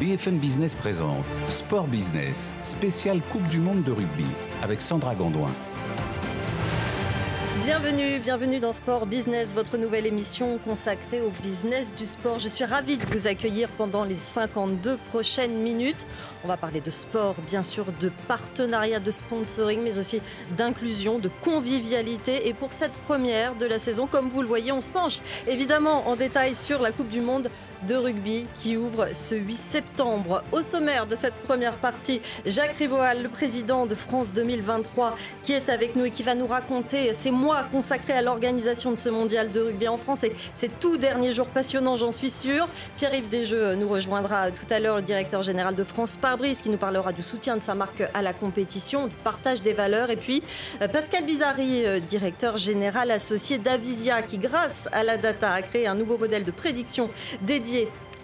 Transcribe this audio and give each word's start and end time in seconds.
BFM 0.00 0.38
Business 0.38 0.74
présente 0.74 1.24
Sport 1.48 1.86
Business, 1.86 2.52
spécial 2.64 3.20
Coupe 3.30 3.46
du 3.46 3.58
Monde 3.58 3.84
de 3.84 3.92
rugby, 3.92 4.26
avec 4.60 4.82
Sandra 4.82 5.14
Gondouin. 5.14 5.52
Bienvenue, 7.64 8.18
bienvenue 8.18 8.58
dans 8.58 8.72
Sport 8.72 9.06
Business, 9.06 9.54
votre 9.54 9.76
nouvelle 9.76 10.04
émission 10.04 10.58
consacrée 10.58 11.20
au 11.22 11.30
business 11.42 11.86
du 11.96 12.06
sport. 12.06 12.40
Je 12.40 12.48
suis 12.48 12.64
ravie 12.64 12.98
de 12.98 13.06
vous 13.06 13.28
accueillir 13.28 13.68
pendant 13.78 14.02
les 14.02 14.16
52 14.16 14.98
prochaines 15.10 15.62
minutes. 15.62 16.04
On 16.44 16.48
va 16.48 16.56
parler 16.56 16.80
de 16.80 16.90
sport, 16.90 17.36
bien 17.48 17.62
sûr, 17.62 17.86
de 18.00 18.10
partenariat, 18.26 18.98
de 18.98 19.12
sponsoring, 19.12 19.80
mais 19.82 19.98
aussi 19.98 20.20
d'inclusion, 20.58 21.20
de 21.20 21.30
convivialité. 21.42 22.48
Et 22.48 22.52
pour 22.52 22.72
cette 22.72 22.92
première 23.06 23.54
de 23.54 23.64
la 23.64 23.78
saison, 23.78 24.08
comme 24.08 24.28
vous 24.28 24.42
le 24.42 24.48
voyez, 24.48 24.72
on 24.72 24.80
se 24.80 24.90
penche 24.90 25.20
évidemment 25.48 26.08
en 26.08 26.16
détail 26.16 26.56
sur 26.56 26.82
la 26.82 26.90
Coupe 26.90 27.08
du 27.10 27.20
Monde 27.20 27.48
de 27.86 27.94
rugby 27.96 28.46
qui 28.60 28.76
ouvre 28.76 29.08
ce 29.12 29.34
8 29.34 29.56
septembre. 29.56 30.42
Au 30.52 30.62
sommaire 30.62 31.06
de 31.06 31.16
cette 31.16 31.34
première 31.34 31.74
partie, 31.74 32.20
Jacques 32.46 32.76
Rivoal, 32.76 33.22
le 33.22 33.28
président 33.28 33.86
de 33.86 33.94
France 33.94 34.32
2023, 34.34 35.16
qui 35.44 35.52
est 35.52 35.68
avec 35.68 35.96
nous 35.96 36.04
et 36.04 36.10
qui 36.10 36.22
va 36.22 36.34
nous 36.34 36.46
raconter 36.46 37.14
ces 37.16 37.30
mois 37.30 37.64
consacrés 37.70 38.14
à 38.14 38.22
l'organisation 38.22 38.92
de 38.92 38.96
ce 38.96 39.08
mondial 39.08 39.52
de 39.52 39.60
rugby 39.60 39.88
en 39.88 39.98
France 39.98 40.24
et 40.24 40.32
ces 40.54 40.68
tout 40.68 40.96
derniers 40.96 41.32
jours 41.32 41.46
passionnants, 41.46 41.96
j'en 41.96 42.12
suis 42.12 42.30
sûr. 42.30 42.68
Pierre-Yves 42.96 43.28
Desjeux 43.28 43.74
nous 43.74 43.88
rejoindra 43.88 44.50
tout 44.50 44.66
à 44.70 44.80
l'heure, 44.80 44.96
le 44.96 45.02
directeur 45.02 45.42
général 45.42 45.74
de 45.74 45.84
France 45.84 46.16
Parbrise, 46.20 46.60
qui 46.62 46.70
nous 46.70 46.78
parlera 46.78 47.12
du 47.12 47.22
soutien 47.22 47.56
de 47.56 47.62
sa 47.62 47.74
marque 47.74 48.02
à 48.14 48.22
la 48.22 48.32
compétition, 48.32 49.06
du 49.06 49.14
partage 49.16 49.62
des 49.62 49.72
valeurs. 49.72 50.10
Et 50.10 50.16
puis 50.16 50.42
euh, 50.80 50.88
Pascal 50.88 51.24
Bizarri, 51.24 51.84
euh, 51.84 52.00
directeur 52.00 52.56
général 52.56 53.10
associé 53.10 53.58
d'Avisia, 53.58 54.22
qui 54.22 54.38
grâce 54.38 54.88
à 54.92 55.02
la 55.02 55.16
data 55.16 55.52
a 55.52 55.62
créé 55.62 55.86
un 55.86 55.94
nouveau 55.94 56.16
modèle 56.16 56.44
de 56.44 56.50
prédiction 56.50 57.10
dédié 57.42 57.73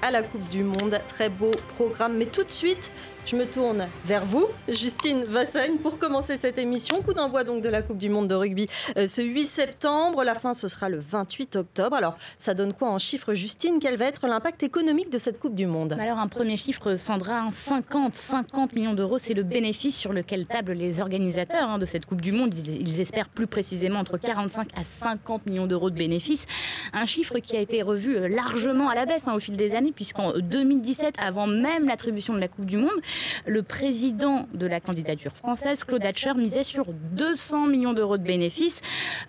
à 0.03 0.11
la 0.11 0.23
Coupe 0.23 0.49
du 0.49 0.63
Monde. 0.63 1.01
Très 1.09 1.29
beau 1.29 1.53
programme. 1.77 2.17
Mais 2.17 2.27
tout 2.27 2.45
de 2.45 2.51
suite, 2.51 2.91
je 3.27 3.37
me 3.37 3.45
tourne 3.45 3.87
vers 4.07 4.25
vous, 4.25 4.47
Justine 4.69 5.25
Vassagne, 5.25 5.77
pour 5.77 5.99
commencer 5.99 6.37
cette 6.37 6.59
émission. 6.59 7.03
Coup 7.03 7.13
d'envoi 7.13 7.45
donc 7.45 7.63
de 7.63 7.69
la 7.69 7.83
Coupe 7.83 7.99
du 7.99 8.09
Monde 8.09 8.29
de 8.29 8.35
rugby 8.35 8.67
euh, 8.97 9.07
ce 9.07 9.23
8 9.23 9.47
septembre. 9.47 10.25
La 10.25 10.35
fin, 10.35 10.55
ce 10.55 10.69
sera 10.69 10.89
le 10.89 10.99
28 10.99 11.57
octobre. 11.57 11.97
Alors, 11.97 12.17
ça 12.39 12.55
donne 12.55 12.73
quoi 12.73 12.91
en 12.91 12.99
chiffres, 12.99 13.35
Justine? 13.35 13.79
Quel 13.81 13.97
va 13.97 14.07
être 14.07 14.27
l'impact 14.27 14.63
économique 14.63 15.11
de 15.11 15.19
cette 15.19 15.39
Coupe 15.39 15.55
du 15.55 15.67
Monde? 15.67 15.97
Alors, 16.01 16.19
un 16.19 16.29
premier 16.29 16.57
chiffre, 16.57 16.95
Sandra, 16.97 17.45
50, 17.67 18.15
50 18.15 18.73
millions 18.73 18.95
d'euros, 18.95 19.19
c'est 19.19 19.35
le 19.35 19.43
bénéfice 19.43 19.97
sur 19.97 20.13
lequel 20.13 20.47
tablent 20.47 20.73
les 20.73 21.01
organisateurs 21.01 21.69
hein, 21.69 21.79
de 21.79 21.87
cette 21.87 22.07
Coupe 22.07 22.21
du 22.21 22.33
Monde. 22.33 22.55
Ils, 22.55 23.01
espèrent 23.01 23.29
plus 23.29 23.47
précisément 23.47 24.01
entre 24.01 24.19
45 24.19 24.69
à 24.77 24.83
50 25.01 25.47
millions 25.47 25.67
d'euros 25.67 25.91
de 25.91 25.97
bénéfices. 25.97 26.47
Un 26.93 27.07
chiffre 27.07 27.39
qui 27.39 27.57
a 27.57 27.61
été 27.61 27.83
revu 27.83 28.17
euh, 28.17 28.29
largement 28.29 28.89
à 28.89 28.95
la 28.95 29.07
baisse 29.07 29.27
hein, 29.27 29.35
au 29.35 29.41
fil 29.41 29.57
des 29.57 29.75
années, 29.75 29.93
puisqu'en 29.93 30.33
2017, 30.33 31.15
avant 31.19 31.47
même 31.47 31.87
l'attribution 31.87 32.35
de 32.35 32.41
la 32.41 32.49
Coupe 32.49 32.67
du 32.67 32.77
Monde, 32.77 32.91
le 33.47 33.63
président 33.63 34.47
de 34.55 34.67
la 34.67 34.81
candidature 34.81 35.33
française, 35.33 35.85
Claude 35.85 36.05
Hatcher, 36.05 36.35
misait 36.35 36.65
sur 36.65 36.87
200 37.13 37.67
millions 37.67 37.93
d'euros 37.93 38.19
de 38.19 38.23
bénéfices. 38.23 38.81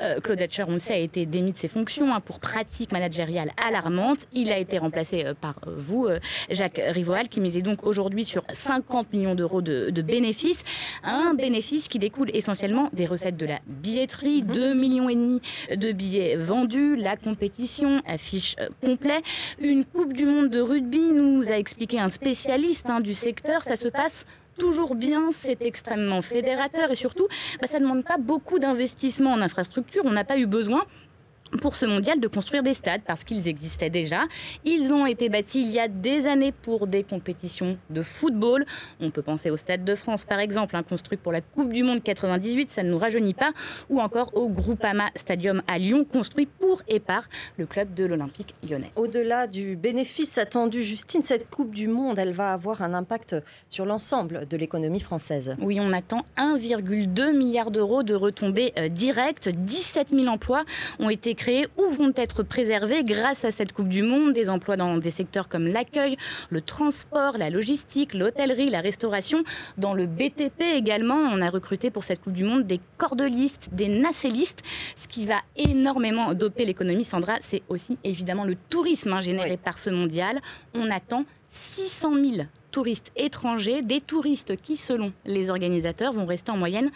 Euh, 0.01 0.19
Claude 0.19 0.41
Hatcher, 0.41 0.65
on 0.67 0.73
le 0.73 0.79
sait, 0.79 0.93
a 0.93 0.97
été 0.97 1.25
démis 1.25 1.51
de 1.51 1.57
ses 1.57 1.67
fonctions 1.67 2.13
hein, 2.13 2.19
pour 2.19 2.39
pratiques 2.39 2.91
managériales 2.91 3.51
alarmantes. 3.57 4.19
Il 4.33 4.51
a 4.51 4.57
été 4.57 4.77
remplacé 4.77 5.25
euh, 5.25 5.33
par 5.33 5.55
euh, 5.67 5.75
vous, 5.77 6.07
Jacques 6.49 6.81
Rivoal, 6.83 7.29
qui 7.29 7.39
misait 7.39 7.61
donc 7.61 7.85
aujourd'hui 7.85 8.25
sur 8.25 8.43
50 8.53 9.13
millions 9.13 9.35
d'euros 9.35 9.61
de, 9.61 10.01
bénéfices. 10.01 10.63
Un 11.03 11.33
bénéfice 11.35 11.87
qui 11.87 11.99
découle 11.99 12.31
essentiellement 12.33 12.89
des 12.93 13.05
recettes 13.05 13.37
de 13.37 13.45
la 13.45 13.59
billetterie, 13.67 14.41
2 14.41 14.73
millions 14.73 15.09
et 15.09 15.15
demi 15.15 15.41
de 15.75 15.91
billets 15.91 16.35
vendus, 16.35 16.95
la 16.95 17.17
compétition 17.17 18.01
affiche 18.07 18.55
complet. 18.83 19.21
Une 19.59 19.85
Coupe 19.85 20.13
du 20.13 20.25
Monde 20.25 20.49
de 20.49 20.59
rugby, 20.59 20.99
nous 20.99 21.49
a 21.49 21.57
expliqué 21.57 21.99
un 21.99 22.09
spécialiste 22.09 22.89
hein, 22.89 22.99
du 22.99 23.13
secteur 23.13 23.63
ça 23.71 23.77
se 23.77 23.87
passe 23.87 24.25
toujours 24.57 24.95
bien, 24.95 25.29
c'est 25.31 25.61
extrêmement 25.61 26.21
fédérateur 26.21 26.91
et 26.91 26.95
surtout, 26.95 27.29
bah, 27.61 27.67
ça 27.67 27.79
ne 27.79 27.85
demande 27.85 28.03
pas 28.03 28.17
beaucoup 28.17 28.59
d'investissement 28.59 29.31
en 29.31 29.41
infrastructure. 29.41 30.03
On 30.03 30.11
n'a 30.11 30.25
pas 30.25 30.37
eu 30.37 30.45
besoin 30.45 30.83
pour 31.59 31.75
ce 31.75 31.85
mondial 31.85 32.19
de 32.19 32.27
construire 32.27 32.63
des 32.63 32.73
stades 32.73 33.01
parce 33.05 33.23
qu'ils 33.23 33.47
existaient 33.47 33.89
déjà. 33.89 34.23
Ils 34.63 34.93
ont 34.93 35.05
été 35.05 35.29
bâtis 35.29 35.61
il 35.61 35.71
y 35.71 35.79
a 35.79 35.87
des 35.87 36.25
années 36.27 36.51
pour 36.51 36.87
des 36.87 37.03
compétitions 37.03 37.77
de 37.89 38.01
football. 38.01 38.65
On 38.99 39.11
peut 39.11 39.21
penser 39.21 39.49
au 39.49 39.57
Stade 39.57 39.83
de 39.83 39.95
France 39.95 40.25
par 40.25 40.39
exemple, 40.39 40.75
hein, 40.75 40.83
construit 40.83 41.17
pour 41.17 41.31
la 41.31 41.41
Coupe 41.41 41.71
du 41.71 41.83
Monde 41.83 42.03
98, 42.03 42.71
ça 42.71 42.83
ne 42.83 42.91
nous 42.91 42.97
rajeunit 42.97 43.33
pas, 43.33 43.51
ou 43.89 43.99
encore 43.99 44.35
au 44.35 44.49
Groupama 44.49 45.09
Stadium 45.15 45.61
à 45.67 45.77
Lyon, 45.77 46.05
construit 46.05 46.45
pour 46.45 46.81
et 46.87 46.99
par 46.99 47.27
le 47.57 47.65
club 47.65 47.93
de 47.93 48.05
l'Olympique 48.05 48.55
lyonnais. 48.67 48.91
Au-delà 48.95 49.47
du 49.47 49.75
bénéfice 49.75 50.37
attendu, 50.37 50.83
Justine, 50.83 51.23
cette 51.23 51.49
Coupe 51.49 51.73
du 51.73 51.87
Monde, 51.87 52.19
elle 52.19 52.31
va 52.31 52.53
avoir 52.53 52.81
un 52.81 52.93
impact 52.93 53.35
sur 53.69 53.85
l'ensemble 53.85 54.47
de 54.47 54.57
l'économie 54.57 54.99
française. 54.99 55.55
Oui, 55.59 55.79
on 55.79 55.91
attend 55.91 56.25
1,2 56.37 57.35
milliard 57.35 57.71
d'euros 57.71 58.03
de 58.03 58.13
retombées 58.13 58.73
euh, 58.77 58.89
directes. 58.89 59.49
17 59.49 60.09
000 60.09 60.27
emplois 60.27 60.63
ont 60.99 61.09
été 61.09 61.35
créés 61.41 61.65
ou 61.75 61.89
vont 61.89 62.13
être 62.15 62.43
préservés 62.43 63.03
grâce 63.03 63.43
à 63.43 63.51
cette 63.51 63.73
Coupe 63.73 63.89
du 63.89 64.03
Monde. 64.03 64.33
Des 64.33 64.47
emplois 64.47 64.77
dans 64.77 64.97
des 64.97 65.09
secteurs 65.09 65.49
comme 65.49 65.65
l'accueil, 65.65 66.15
le 66.51 66.61
transport, 66.61 67.39
la 67.39 67.49
logistique, 67.49 68.13
l'hôtellerie, 68.13 68.69
la 68.69 68.79
restauration. 68.79 69.43
Dans 69.79 69.95
le 69.95 70.05
BTP 70.05 70.61
également, 70.61 71.15
on 71.15 71.41
a 71.41 71.49
recruté 71.49 71.89
pour 71.89 72.03
cette 72.03 72.21
Coupe 72.21 72.33
du 72.33 72.43
Monde 72.43 72.67
des 72.67 72.79
cordelistes, 72.97 73.69
des 73.71 73.87
nacellistes. 73.87 74.61
Ce 74.97 75.07
qui 75.07 75.25
va 75.25 75.37
énormément 75.55 76.35
doper 76.35 76.63
l'économie, 76.63 77.05
Sandra, 77.05 77.37
c'est 77.41 77.63
aussi 77.69 77.97
évidemment 78.03 78.45
le 78.45 78.55
tourisme 78.69 79.11
hein, 79.11 79.21
généré 79.21 79.57
par 79.57 79.79
ce 79.79 79.89
mondial. 79.89 80.41
On 80.75 80.91
attend 80.91 81.25
600 81.49 82.13
000 82.13 82.47
touristes 82.69 83.11
étrangers, 83.15 83.81
des 83.81 83.99
touristes 83.99 84.55
qui, 84.61 84.77
selon 84.77 85.11
les 85.25 85.49
organisateurs, 85.49 86.13
vont 86.13 86.27
rester 86.27 86.51
en 86.51 86.57
moyenne 86.57 86.91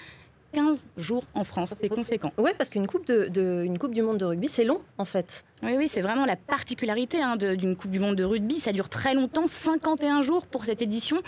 15 0.56 0.78
jours 0.96 1.26
en 1.34 1.44
France. 1.44 1.74
C'est 1.82 1.90
conséquent. 1.90 2.32
Oui, 2.38 2.52
parce 2.58 2.70
qu'une 2.70 2.88
coupe, 2.88 3.06
de, 3.06 3.78
coupe 3.78 3.94
du 3.94 4.02
monde 4.02 4.18
de 4.18 4.24
rugby, 4.24 4.48
c'est 4.48 4.64
long 4.64 4.80
en 4.98 5.04
fait. 5.04 5.28
Oui, 5.64 5.74
oui, 5.78 5.90
c'est 5.92 6.02
vraiment 6.02 6.26
la 6.26 6.38
particularité 6.38 7.22
hein, 7.22 7.36
d'une 7.36 7.76
Coupe 7.76 7.92
du 7.92 8.00
Monde 8.00 8.16
de 8.16 8.24
rugby. 8.24 8.60
Ça 8.60 8.72
dure 8.72 8.88
très 8.88 9.14
longtemps, 9.14 9.48
51 9.48 10.22
jours 10.22 10.48
pour 10.48 10.64
cette 10.64 10.82
édition, 10.82 11.22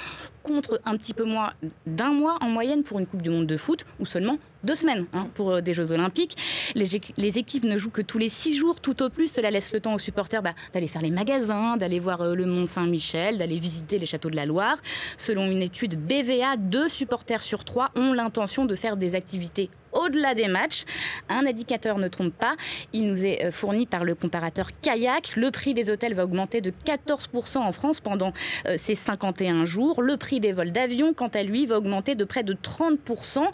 contre 0.44 0.80
un 0.86 0.96
petit 0.96 1.14
peu 1.14 1.26
moins 1.26 1.52
d'un 1.86 2.12
mois 2.12 2.38
en 2.40 2.48
moyenne 2.48 2.84
pour 2.84 3.00
une 3.00 3.06
Coupe 3.06 3.22
du 3.22 3.30
Monde 3.30 3.48
de 3.48 3.58
foot, 3.58 3.86
ou 4.00 4.06
seulement 4.06 4.38
deux 4.64 4.76
semaines 4.76 5.06
hein, 5.14 5.28
pour 5.36 5.52
euh, 5.52 5.62
des 5.62 5.74
Jeux 5.74 5.92
Olympiques. 5.92 6.36
Les, 6.76 7.38
équipes 7.38 7.64
ne 7.64 7.78
jouent 7.78 7.90
que 7.90 8.02
tous 8.02 8.18
les 8.18 8.30
six 8.30 8.56
jours, 8.56 8.80
tout 8.80 9.02
au 9.04 9.10
plus. 9.10 9.28
Cela 9.28 9.52
laisse 9.52 9.72
le 9.72 9.80
temps 9.80 9.94
aux 9.94 10.00
supporters 10.00 10.42
bah, 10.42 10.54
d'aller 10.74 10.88
faire 10.88 11.02
les 11.02 11.12
magasins, 11.12 11.78
d'aller 11.78 12.00
voir 12.00 12.22
euh, 12.22 12.36
le 12.36 12.46
Mont 12.46 12.66
Saint-Michel, 12.66 13.38
d'aller 13.38 13.60
visiter 13.60 14.00
les 14.00 14.06
châteaux 14.06 14.30
de 14.30 14.36
la 14.36 14.46
Loire. 14.46 14.78
Selon 15.18 15.50
une 15.50 15.62
étude 15.62 16.00
BVA, 16.00 16.58
deux 16.58 16.90
supporters 16.90 17.44
sur 17.44 17.64
trois 17.64 17.92
ont 17.96 18.14
l'intention 18.14 18.66
de 18.66 18.76
faire 18.76 18.98
des 18.98 19.16
activités 19.16 19.70
au-delà 19.92 20.36
des 20.36 20.48
matchs. 20.48 20.86
Un 21.30 21.46
indicateur 21.46 21.98
ne 21.98 22.08
trompe 22.08 22.34
pas. 22.34 22.56
Il 22.94 23.08
nous 23.08 23.24
est 23.24 23.46
euh, 23.46 23.52
fourni 23.52 23.86
par 23.86 24.04
le 24.04 24.16
comparateur 24.16 24.70
Kayak. 24.82 25.36
Le 25.36 25.52
prix 25.52 25.74
des 25.74 25.90
hôtels 25.90 26.14
va 26.14 26.26
augmenter 26.26 26.62
de 26.62 26.72
14% 26.86 27.58
en 27.58 27.72
France 27.72 28.00
pendant 28.00 28.34
euh, 28.68 28.78
ces 28.84 28.96
51 28.96 29.66
jours. 29.66 30.02
Le 30.02 30.18
prix 30.18 30.40
des 30.40 30.54
vols 30.54 30.72
d'avion, 30.72 31.14
quant 31.14 31.28
à 31.28 31.44
lui, 31.44 31.66
va 31.66 31.78
augmenter 31.78 32.16
de 32.16 32.24
près 32.24 32.44
de 32.44 32.54
30%. 32.54 33.46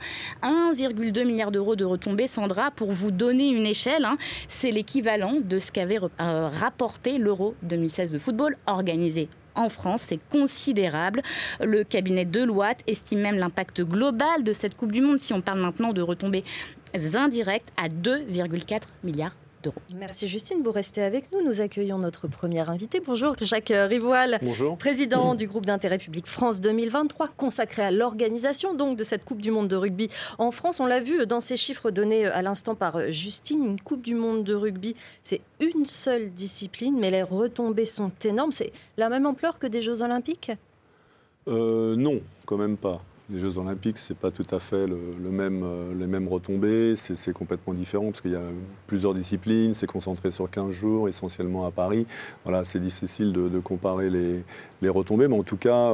1,2 0.43 1.25
milliard 1.25 1.51
d'euros 1.51 1.75
de 1.75 1.85
retombées, 1.85 2.27
Sandra, 2.27 2.71
pour 2.71 2.91
vous 2.91 3.11
donner 3.11 3.49
une 3.49 3.65
échelle. 3.65 4.05
Hein. 4.05 4.17
c'est 4.49 4.71
l'équivalent 4.71 5.35
de 5.43 5.59
ce 5.59 5.71
qu'avait 5.71 5.99
euh, 5.99 6.49
rapporté 6.49 7.17
l'Euro 7.17 7.55
2016 7.63 8.11
de 8.11 8.19
football 8.19 8.57
organisé 8.65 9.29
en 9.55 9.69
France. 9.69 10.01
C'est 10.07 10.19
considérable. 10.29 11.21
Le 11.61 11.83
cabinet 11.83 12.25
Deloitte 12.25 12.79
estime 12.87 13.21
même 13.21 13.37
l'impact 13.37 13.81
global 13.81 14.43
de 14.43 14.53
cette 14.53 14.75
Coupe 14.75 14.91
du 14.91 15.01
Monde, 15.01 15.19
si 15.21 15.33
on 15.33 15.41
parle 15.41 15.59
maintenant 15.59 15.93
de 15.93 16.01
retombées 16.01 16.43
indirectes, 17.15 17.71
à 17.77 17.89
2,4 17.89 18.81
milliards 19.03 19.35
Merci 19.93 20.27
Justine, 20.27 20.61
vous 20.63 20.71
restez 20.71 21.01
avec 21.01 21.31
nous. 21.31 21.41
Nous 21.43 21.61
accueillons 21.61 21.97
notre 21.97 22.27
premier 22.27 22.67
invité. 22.69 23.01
Bonjour 23.05 23.35
Jacques 23.41 23.71
Rivoal, 23.73 24.39
Bonjour. 24.41 24.77
président 24.77 25.35
du 25.35 25.47
groupe 25.47 25.65
d'intérêt 25.65 25.97
public 25.97 26.27
France 26.27 26.59
2023, 26.61 27.29
consacré 27.37 27.83
à 27.83 27.91
l'organisation 27.91 28.73
donc 28.73 28.97
de 28.97 29.03
cette 29.03 29.23
Coupe 29.25 29.41
du 29.41 29.51
Monde 29.51 29.67
de 29.67 29.75
rugby 29.75 30.09
en 30.37 30.51
France. 30.51 30.79
On 30.79 30.85
l'a 30.85 30.99
vu 30.99 31.25
dans 31.25 31.41
ces 31.41 31.57
chiffres 31.57 31.91
donnés 31.91 32.25
à 32.25 32.41
l'instant 32.41 32.75
par 32.75 33.11
Justine, 33.11 33.63
une 33.65 33.79
Coupe 33.81 34.01
du 34.01 34.15
Monde 34.15 34.43
de 34.43 34.53
rugby, 34.53 34.95
c'est 35.23 35.41
une 35.59 35.85
seule 35.85 36.31
discipline, 36.31 36.97
mais 36.99 37.11
les 37.11 37.23
retombées 37.23 37.85
sont 37.85 38.11
énormes. 38.23 38.51
C'est 38.51 38.71
la 38.97 39.09
même 39.09 39.25
ampleur 39.25 39.59
que 39.59 39.67
des 39.67 39.81
Jeux 39.81 40.01
Olympiques? 40.01 40.51
Euh, 41.47 41.95
Non, 41.95 42.21
quand 42.45 42.57
même 42.57 42.77
pas. 42.77 43.01
Les 43.31 43.39
Jeux 43.39 43.57
Olympiques, 43.57 43.99
ce 43.99 44.11
n'est 44.11 44.19
pas 44.19 44.31
tout 44.31 44.45
à 44.53 44.59
fait 44.59 44.85
le, 44.85 45.29
même, 45.29 45.63
les 45.97 46.07
mêmes 46.07 46.27
retombées, 46.27 46.95
c'est 46.97 47.31
complètement 47.31 47.73
différent 47.73 48.07
parce 48.07 48.19
qu'il 48.19 48.31
y 48.31 48.35
a 48.35 48.41
plusieurs 48.85 49.13
disciplines, 49.13 49.73
c'est 49.73 49.87
concentré 49.87 50.29
sur 50.29 50.49
15 50.49 50.71
jours, 50.71 51.07
essentiellement 51.07 51.65
à 51.65 51.71
Paris. 51.71 52.05
Voilà, 52.43 52.65
c'est 52.65 52.81
difficile 52.81 53.31
de, 53.31 53.59
comparer 53.59 54.09
les, 54.09 54.43
les, 54.81 54.89
retombées, 54.89 55.29
mais 55.29 55.37
en 55.37 55.43
tout 55.43 55.55
cas, 55.55 55.93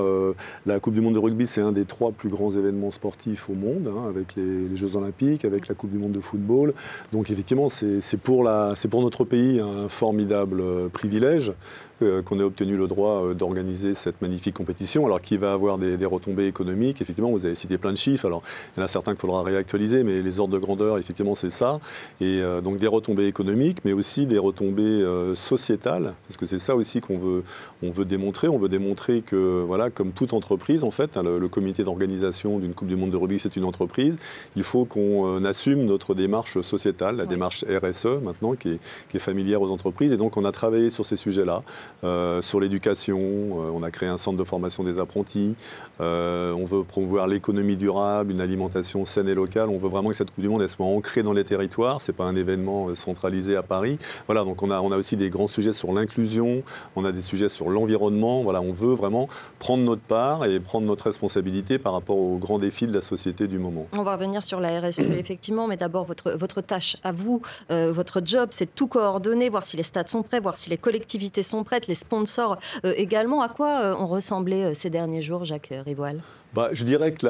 la 0.65 0.79
Coupe 0.79 0.95
du 0.95 1.01
Monde 1.01 1.13
de 1.13 1.19
rugby, 1.19 1.45
c'est 1.45 1.61
un 1.61 1.71
des 1.71 1.85
trois 1.85 2.11
plus 2.11 2.29
grands 2.29 2.51
événements 2.51 2.89
sportifs 2.89 3.47
au 3.47 3.53
monde, 3.53 3.87
hein, 3.87 4.09
avec 4.09 4.35
les, 4.35 4.75
Jeux 4.75 4.95
Olympiques, 4.95 5.45
avec 5.45 5.67
la 5.67 5.75
Coupe 5.75 5.91
du 5.91 5.99
Monde 5.99 6.13
de 6.13 6.21
football. 6.21 6.73
Donc 7.13 7.29
effectivement, 7.29 7.69
c'est 7.69 8.17
pour, 8.17 8.49
pour 8.89 9.01
notre 9.03 9.23
pays 9.23 9.59
un 9.59 9.87
formidable 9.87 10.89
privilège 10.89 11.53
euh, 12.01 12.21
qu'on 12.21 12.39
ait 12.39 12.43
obtenu 12.43 12.77
le 12.77 12.87
droit 12.87 13.25
euh, 13.25 13.33
d'organiser 13.33 13.93
cette 13.93 14.21
magnifique 14.21 14.55
compétition, 14.55 15.05
alors 15.05 15.19
qui 15.19 15.35
va 15.35 15.51
avoir 15.51 15.77
des, 15.77 15.97
retombées 16.05 16.47
économiques? 16.47 17.01
Effectivement, 17.01 17.18
vous 17.27 17.45
avez 17.45 17.55
cité 17.55 17.77
plein 17.77 17.91
de 17.91 17.97
chiffres. 17.97 18.25
Alors, 18.25 18.41
il 18.75 18.79
y 18.79 18.81
en 18.81 18.85
a 18.85 18.87
certains 18.87 19.11
qu'il 19.11 19.21
faudra 19.21 19.43
réactualiser, 19.43 20.03
mais 20.03 20.21
les 20.21 20.39
ordres 20.39 20.53
de 20.53 20.59
grandeur, 20.59 20.97
effectivement, 20.97 21.35
c'est 21.35 21.51
ça. 21.51 21.79
Et 22.21 22.41
euh, 22.41 22.61
donc 22.61 22.77
des 22.77 22.87
retombées 22.87 23.27
économiques, 23.27 23.79
mais 23.85 23.93
aussi 23.93 24.25
des 24.25 24.37
retombées 24.37 25.05
sociétales, 25.35 26.13
parce 26.27 26.37
que 26.37 26.45
c'est 26.45 26.59
ça 26.59 26.75
aussi 26.75 27.01
qu'on 27.01 27.17
veut, 27.17 27.43
on 27.83 27.91
veut 27.91 28.05
démontrer. 28.05 28.47
On 28.47 28.57
veut 28.57 28.69
démontrer 28.69 29.21
que, 29.21 29.63
voilà, 29.65 29.89
comme 29.89 30.11
toute 30.11 30.33
entreprise, 30.33 30.83
en 30.83 30.91
fait, 30.91 31.17
hein, 31.17 31.23
le, 31.23 31.47
comité 31.49 31.83
d'organisation 31.83 32.59
d'une 32.59 32.73
Coupe 32.73 32.87
du 32.87 32.95
Monde 32.95 33.11
de 33.11 33.17
rugby, 33.17 33.39
c'est 33.39 33.55
une 33.55 33.65
entreprise. 33.65 34.17
Il 34.55 34.63
faut 34.63 34.85
qu'on 34.85 35.43
assume 35.45 35.85
notre 35.85 36.13
démarche 36.13 36.61
sociétale, 36.61 37.17
la 37.17 37.25
démarche 37.25 37.65
RSE 37.65 38.21
maintenant, 38.23 38.53
qui 38.53 38.69
est, 38.69 38.79
qui 39.09 39.17
est 39.17 39.19
familière 39.19 39.61
aux 39.61 39.71
entreprises. 39.71 40.13
Et 40.13 40.17
donc, 40.17 40.37
on 40.37 40.45
a 40.45 40.51
travaillé 40.51 40.89
sur 40.89 41.05
ces 41.05 41.15
sujets-là. 41.15 41.63
Euh, 42.03 42.41
sur 42.41 42.59
l'éducation, 42.59 43.19
euh, 43.19 43.71
on 43.73 43.83
a 43.83 43.91
créé 43.91 44.09
un 44.09 44.17
centre 44.17 44.37
de 44.37 44.43
formation 44.43 44.83
des 44.83 44.99
apprentis. 44.99 45.55
Euh, 46.01 46.53
on 46.53 46.65
veut 46.65 46.83
promouvoir 46.83 47.08
l'économie 47.27 47.75
durable, 47.75 48.31
une 48.31 48.41
alimentation 48.41 49.05
saine 49.05 49.27
et 49.27 49.35
locale. 49.35 49.69
On 49.69 49.77
veut 49.77 49.89
vraiment 49.89 50.09
que 50.09 50.15
cette 50.15 50.31
Coupe 50.31 50.43
du 50.43 50.49
Monde 50.49 50.65
soit 50.67 50.85
ancrée 50.85 51.23
dans 51.23 51.33
les 51.33 51.43
territoires. 51.43 52.01
Ce 52.01 52.11
n'est 52.11 52.15
pas 52.15 52.25
un 52.25 52.35
événement 52.35 52.93
centralisé 52.95 53.55
à 53.55 53.63
Paris. 53.63 53.97
Voilà, 54.27 54.43
donc 54.43 54.61
on 54.63 54.71
a, 54.71 54.79
on 54.81 54.91
a 54.91 54.97
aussi 54.97 55.17
des 55.17 55.29
grands 55.29 55.47
sujets 55.47 55.73
sur 55.73 55.91
l'inclusion. 55.93 56.63
On 56.95 57.05
a 57.05 57.11
des 57.11 57.21
sujets 57.21 57.49
sur 57.49 57.69
l'environnement. 57.69 58.43
Voilà, 58.43 58.61
on 58.61 58.73
veut 58.73 58.93
vraiment 58.93 59.27
prendre 59.59 59.83
notre 59.83 60.01
part 60.01 60.45
et 60.45 60.59
prendre 60.59 60.85
notre 60.85 61.05
responsabilité 61.05 61.79
par 61.79 61.93
rapport 61.93 62.17
aux 62.17 62.37
grands 62.37 62.59
défis 62.59 62.87
de 62.87 62.93
la 62.93 63.01
société 63.01 63.47
du 63.47 63.59
moment. 63.59 63.87
On 63.93 64.03
va 64.03 64.15
revenir 64.15 64.43
sur 64.43 64.59
la 64.59 64.79
RSE 64.79 64.99
effectivement, 64.99 65.67
mais 65.67 65.77
d'abord 65.77 66.05
votre, 66.05 66.31
votre 66.31 66.61
tâche 66.61 66.97
à 67.03 67.11
vous, 67.11 67.41
votre 67.69 68.21
job, 68.23 68.49
c'est 68.51 68.65
de 68.65 68.71
tout 68.73 68.87
coordonner, 68.87 69.49
voir 69.49 69.65
si 69.65 69.77
les 69.77 69.83
stades 69.83 70.09
sont 70.09 70.23
prêts, 70.23 70.39
voir 70.39 70.57
si 70.57 70.69
les 70.69 70.77
collectivités 70.77 71.43
sont 71.43 71.63
prêtes, 71.63 71.87
les 71.87 71.95
sponsors 71.95 72.57
euh, 72.85 72.93
également. 72.97 73.41
À 73.41 73.49
quoi 73.49 73.81
euh, 73.81 73.95
ont 73.95 74.07
ressemblé 74.07 74.63
euh, 74.63 74.73
ces 74.73 74.89
derniers 74.89 75.21
jours, 75.21 75.45
Jacques 75.45 75.73
Rivoal? 75.85 76.21
Bah, 76.53 76.69
je 76.73 76.83
dirais 76.83 77.11
que 77.11 77.27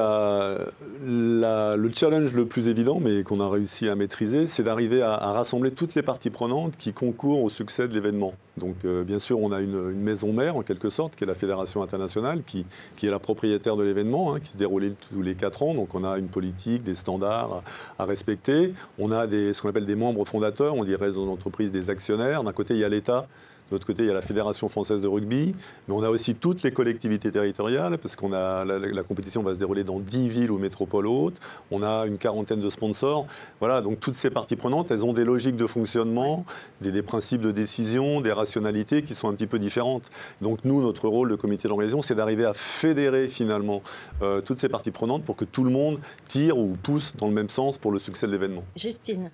le 1.04 1.92
challenge 1.94 2.34
le 2.34 2.46
plus 2.46 2.70
évident, 2.70 3.00
mais 3.02 3.24
qu'on 3.24 3.42
a 3.42 3.50
réussi 3.50 3.90
à 3.90 3.96
maîtriser, 3.96 4.48
c'est 4.48 4.64
d'arriver 4.64 5.02
à, 5.02 5.18
rassembler 5.34 5.72
toutes 5.72 5.96
les 5.96 6.02
parties 6.02 6.30
prenantes 6.30 6.78
qui 6.78 6.94
concourent 6.94 7.44
au 7.44 7.50
succès 7.50 7.88
de 7.88 7.94
l'événement. 7.94 8.34
Donc, 8.56 8.86
bien 8.86 9.20
sûr, 9.20 9.40
on 9.40 9.52
a 9.52 9.60
une, 9.60 9.92
maison 9.92 10.32
mère, 10.32 10.56
en 10.56 10.62
quelque 10.62 10.90
sorte, 10.90 11.16
qui 11.16 11.26
est 11.26 11.28
la 11.28 11.34
Fédération 11.34 11.84
internationale, 11.84 12.44
qui, 12.46 12.66
est 13.04 13.10
la 13.10 13.20
propriétaire 13.20 13.76
de 13.76 13.84
l'événement, 13.84 14.36
hein, 14.36 14.40
qui 14.40 14.54
se 14.54 14.58
déroule 14.58 14.94
tous 15.12 15.22
les 15.22 15.36
quatre 15.36 15.64
ans. 15.64 15.74
Donc, 15.74 15.96
on 15.96 16.04
a 16.04 16.18
une 16.18 16.30
politique, 16.30 16.84
des 16.84 16.96
standards 16.96 17.64
à, 17.98 18.06
respecter. 18.06 18.74
On 18.98 19.12
a 19.12 19.28
ce 19.28 19.62
qu'on 19.62 19.70
appelle 19.70 19.86
des 19.86 19.96
membres 19.96 20.26
fondateurs, 20.26 20.76
on 20.76 20.86
dirait 20.86 21.12
dans 21.12 21.26
l'entreprise 21.26 21.72
des 21.72 21.90
actionnaires. 21.90 22.44
D'un 22.44 22.54
côté, 22.54 22.76
il 22.76 22.80
y 22.80 22.86
a 22.86 22.90
l'État 22.90 23.28
de 23.70 23.76
l'autre 23.76 23.86
côté, 23.86 24.04
il 24.04 24.08
y 24.08 24.12
a 24.12 24.16
la 24.16 24.22
Fédération 24.22 24.68
française 24.68 25.00
de 25.00 25.08
rugby, 25.08 25.54
mais 25.88 25.94
on 25.94 26.02
a 26.02 26.10
aussi 26.10 26.34
toutes 26.34 26.64
les 26.64 26.72
collectivités 26.72 27.32
territoriales, 27.32 28.00
parce 28.00 28.16
qu'on 28.16 28.34
a 28.34 28.66
la, 28.66 29.04
compétition 29.04 29.44
va 29.44 29.54
se 29.54 29.60
dérouler 29.60 29.84
dans 29.84 30.00
10 30.00 30.28
villes 30.28 30.52
ou 30.52 30.58
métropoles 30.58 31.06
hautes. 31.06 31.40
On 31.70 31.84
a 31.84 32.06
une 32.08 32.18
quarantaine 32.18 32.62
de 32.62 32.70
sponsors. 32.70 33.28
Voilà, 33.60 33.82
donc 33.82 34.00
toutes 34.00 34.16
ces 34.16 34.32
parties 34.32 34.56
prenantes, 34.56 34.90
elles 34.90 35.06
ont 35.06 35.14
des 35.14 35.24
logiques 35.24 35.56
de 35.56 35.68
fonctionnement, 35.68 36.46
des, 36.82 37.04
principes 37.04 37.42
de 37.42 37.52
décision, 37.52 38.22
des 38.22 38.32
rationalités 38.32 39.04
qui 39.04 39.14
sont 39.14 39.30
un 39.30 39.34
petit 39.34 39.48
peu 39.48 39.60
différentes. 39.60 40.10
Donc 40.42 40.60
nous, 40.64 40.82
notre 40.82 41.08
rôle 41.08 41.30
de 41.30 41.36
comité 41.36 41.68
d'organisation, 41.68 42.02
c'est 42.02 42.16
d'arriver 42.16 42.46
à 42.46 42.54
fédérer 42.54 43.28
finalement 43.28 43.84
euh, 44.24 44.42
toutes 44.42 44.60
ces 44.60 44.70
parties 44.70 44.92
prenantes 44.92 45.24
pour 45.24 45.36
que 45.36 45.46
tout 45.46 45.64
le 45.64 45.70
monde 45.70 46.00
tire 46.28 46.58
ou 46.58 46.76
pousse 46.82 47.14
dans 47.18 47.28
le 47.28 47.34
même 47.34 47.50
sens 47.50 47.78
pour 47.78 47.92
le 47.92 48.00
succès 48.00 48.26
de 48.26 48.32
l'événement. 48.32 48.64
Justine. 48.76 49.30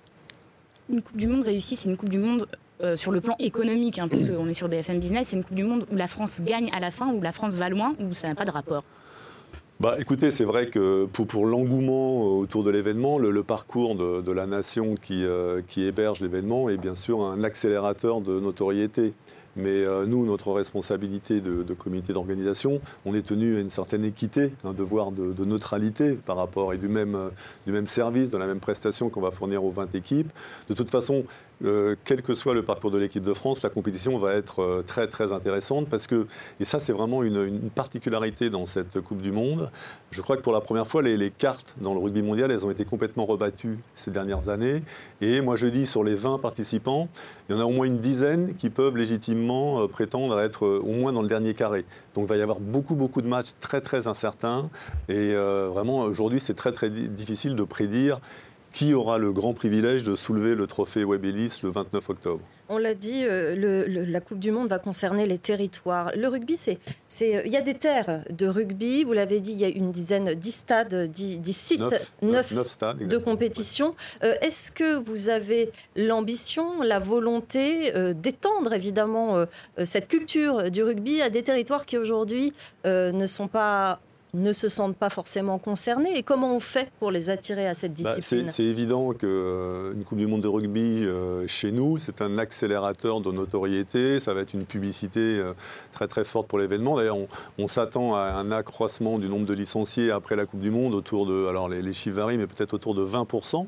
Une 0.88 1.02
Coupe 1.02 1.16
du 1.16 1.26
Monde 1.26 1.42
réussie, 1.42 1.76
c'est 1.76 1.88
une 1.88 1.96
Coupe 1.96 2.10
du 2.10 2.18
Monde 2.18 2.46
euh, 2.82 2.96
sur 2.96 3.12
le 3.12 3.20
plan 3.20 3.36
économique, 3.38 3.98
hein, 3.98 4.08
est 4.10 4.54
sur 4.54 4.68
BFM 4.68 4.98
Business, 4.98 5.28
c'est 5.30 5.36
une 5.36 5.44
Coupe 5.44 5.56
du 5.56 5.64
Monde 5.64 5.86
où 5.90 5.96
la 5.96 6.08
France 6.08 6.40
gagne 6.40 6.70
à 6.72 6.80
la 6.80 6.90
fin, 6.90 7.12
où 7.12 7.20
la 7.20 7.32
France 7.32 7.54
va 7.54 7.68
loin, 7.68 7.94
où 8.00 8.14
ça 8.14 8.28
n'a 8.28 8.34
pas 8.34 8.44
de 8.44 8.50
rapport 8.50 8.84
bah, 9.78 9.96
écoutez, 9.98 10.30
c'est 10.30 10.44
vrai 10.44 10.68
que 10.68 11.04
pour, 11.04 11.44
l'engouement 11.44 12.38
autour 12.38 12.64
de 12.64 12.70
l'événement, 12.70 13.18
le, 13.18 13.42
parcours 13.42 13.94
de, 13.94 14.32
la 14.32 14.46
nation 14.46 14.94
qui, 14.94 15.22
euh, 15.22 15.60
qui 15.68 15.82
héberge 15.82 16.20
l'événement 16.20 16.70
est 16.70 16.78
bien 16.78 16.94
sûr 16.94 17.20
un 17.20 17.44
accélérateur 17.44 18.22
de 18.22 18.40
notoriété. 18.40 19.12
Mais 19.56 19.86
euh, 19.86 20.04
nous, 20.04 20.26
notre 20.26 20.52
responsabilité 20.52 21.40
de, 21.40 21.74
comité 21.74 22.12
d'organisation, 22.12 22.80
on 23.06 23.14
est 23.14 23.26
tenu 23.26 23.56
à 23.56 23.60
une 23.60 23.70
certaine 23.70 24.04
équité, 24.04 24.52
un 24.64 24.74
devoir 24.74 25.10
de, 25.10 25.44
neutralité 25.44 26.12
par 26.12 26.36
rapport 26.36 26.74
et 26.74 26.78
du 26.78 26.88
même, 26.88 27.14
euh, 27.14 27.30
du 27.66 27.72
même 27.72 27.86
service, 27.86 28.28
de 28.28 28.36
la 28.36 28.46
même 28.46 28.60
prestation 28.60 29.08
qu'on 29.08 29.22
va 29.22 29.30
fournir 29.30 29.64
aux 29.64 29.70
20 29.70 29.94
équipes. 29.94 30.30
De 30.68 30.74
toute 30.74 30.90
façon, 30.90 31.24
euh, 31.64 31.96
quel 32.04 32.22
que 32.22 32.34
soit 32.34 32.54
le 32.54 32.62
parcours 32.62 32.90
de 32.90 32.98
l'équipe 32.98 33.22
de 33.22 33.34
France, 33.34 33.62
la 33.62 33.70
compétition 33.70 34.18
va 34.18 34.34
être 34.34 34.84
très 34.86 35.08
très 35.08 35.32
intéressante 35.32 35.88
parce 35.88 36.06
que, 36.06 36.26
et 36.60 36.64
ça 36.64 36.80
c'est 36.80 36.92
vraiment 36.92 37.22
une, 37.22 37.70
particularité 37.74 38.50
dans 38.50 38.66
cette 38.66 39.00
Coupe 39.00 39.22
du 39.22 39.32
Monde, 39.32 39.70
je 40.10 40.22
crois 40.22 40.36
que 40.36 40.42
pour 40.42 40.52
la 40.52 40.60
première 40.60 40.86
fois 40.86 41.02
les, 41.02 41.30
cartes 41.30 41.74
dans 41.78 41.94
le 41.94 42.00
rugby 42.00 42.22
mondial, 42.22 42.50
elles 42.50 42.64
ont 42.64 42.70
été 42.70 42.84
complètement 42.84 43.26
rebattues 43.26 43.78
ces 43.94 44.10
dernières 44.10 44.48
années. 44.48 44.82
Et 45.20 45.40
moi 45.40 45.56
je 45.56 45.66
dis 45.66 45.86
sur 45.86 46.04
les 46.04 46.14
20 46.14 46.38
participants, 46.38 47.08
il 47.48 47.54
y 47.54 47.58
en 47.58 47.60
a 47.60 47.64
au 47.64 47.70
moins 47.70 47.86
une 47.86 47.98
dizaine 47.98 48.54
qui 48.56 48.70
peuvent 48.70 48.96
légitimement 48.96 49.82
euh, 49.82 49.88
prétendre 49.88 50.40
être 50.40 50.66
euh, 50.66 50.82
au 50.82 50.92
moins 50.92 51.12
dans 51.12 51.22
le 51.22 51.28
dernier 51.28 51.54
carré. 51.54 51.84
Donc 52.14 52.24
il 52.24 52.28
va 52.28 52.36
y 52.36 52.42
avoir 52.42 52.60
beaucoup, 52.60 52.94
beaucoup 52.94 53.22
de 53.22 53.28
matchs 53.28 53.50
très, 53.60 53.80
très 53.80 54.06
incertains. 54.06 54.68
Et 55.08 55.32
euh, 55.32 55.68
vraiment, 55.72 56.00
aujourd'hui, 56.00 56.40
c'est 56.40 56.54
très, 56.54 56.72
très 56.72 56.90
difficile 56.90 57.54
de 57.54 57.64
prédire 57.64 58.20
qui 58.76 58.92
aura 58.92 59.16
le 59.16 59.32
grand 59.32 59.54
privilège 59.54 60.02
de 60.02 60.14
soulever 60.14 60.54
le 60.54 60.66
trophée 60.66 61.02
Web 61.02 61.24
Ellis 61.24 61.60
le 61.62 61.70
29 61.70 62.10
octobre 62.10 62.42
on 62.68 62.78
l'a 62.78 62.94
dit, 62.94 63.22
euh, 63.24 63.84
la 64.08 64.20
Coupe 64.20 64.40
du 64.40 64.50
Monde 64.50 64.68
va 64.68 64.78
concerner 64.78 65.26
les 65.26 65.38
territoires. 65.38 66.10
Le 66.16 66.26
rugby, 66.28 66.56
c'est, 66.56 66.78
euh, 67.22 67.42
il 67.44 67.52
y 67.52 67.56
a 67.56 67.60
des 67.60 67.74
terres 67.74 68.24
de 68.30 68.48
rugby. 68.48 69.04
Vous 69.04 69.12
l'avez 69.12 69.40
dit, 69.40 69.52
il 69.52 69.60
y 69.60 69.64
a 69.64 69.68
une 69.68 69.92
dizaine, 69.92 70.34
dix 70.34 70.52
stades, 70.52 71.10
dix, 71.12 71.52
sites, 71.52 71.80
neuf, 72.22 72.52
de 72.52 73.18
compétition. 73.18 73.94
Euh, 74.24 74.34
est-ce 74.40 74.72
que 74.72 74.96
vous 74.96 75.28
avez 75.28 75.70
l'ambition, 75.94 76.82
la 76.82 76.98
volonté 76.98 77.92
d'étendre 78.14 78.72
évidemment 78.72 79.44
cette 79.84 80.08
culture 80.08 80.70
du 80.70 80.82
rugby 80.82 81.22
à 81.22 81.30
des 81.30 81.42
territoires 81.42 81.86
qui 81.86 81.98
aujourd'hui 81.98 82.52
ne 82.84 83.26
sont 83.26 83.48
pas 83.48 84.00
ne 84.36 84.52
se 84.52 84.68
sentent 84.68 84.96
pas 84.96 85.10
forcément 85.10 85.58
concernés. 85.58 86.16
Et 86.16 86.22
comment 86.22 86.54
on 86.54 86.60
fait 86.60 86.90
pour 86.98 87.10
les 87.10 87.30
attirer 87.30 87.66
à 87.66 87.74
cette 87.74 87.94
bah, 87.94 88.14
discipline? 88.14 88.50
C'est 88.50 88.64
évident 88.64 89.12
qu'une 89.12 89.28
euh, 89.28 89.94
Coupe 90.06 90.18
du 90.18 90.26
Monde 90.26 90.42
de 90.42 90.48
rugby 90.48 91.04
euh, 91.04 91.46
chez 91.46 91.72
nous, 91.72 91.98
c'est 91.98 92.20
un 92.20 92.38
accélérateur 92.38 93.20
de 93.20 93.32
notoriété. 93.32 94.20
Ça 94.20 94.34
va 94.34 94.42
être 94.42 94.54
une 94.54 94.66
publicité 94.66 95.20
euh, 95.20 95.52
très 95.92 96.06
très 96.06 96.24
forte 96.24 96.46
pour 96.48 96.58
l'événement. 96.58 96.96
D'ailleurs, 96.96 97.16
on, 97.58 97.68
s'attend 97.68 98.14
à 98.14 98.20
un 98.20 98.52
accroissement 98.52 99.18
du 99.18 99.28
nombre 99.28 99.46
de 99.46 99.54
licenciés 99.54 100.10
après 100.10 100.36
la 100.36 100.46
Coupe 100.46 100.60
du 100.60 100.70
Monde 100.70 100.94
autour 100.94 101.26
de, 101.26 101.46
alors 101.48 101.68
les, 101.68 101.82
les 101.82 101.92
chiffres 101.92 102.16
varient, 102.16 102.38
mais 102.38 102.46
peut-être 102.46 102.74
autour 102.74 102.94
de 102.94 103.04
20%. 103.04 103.66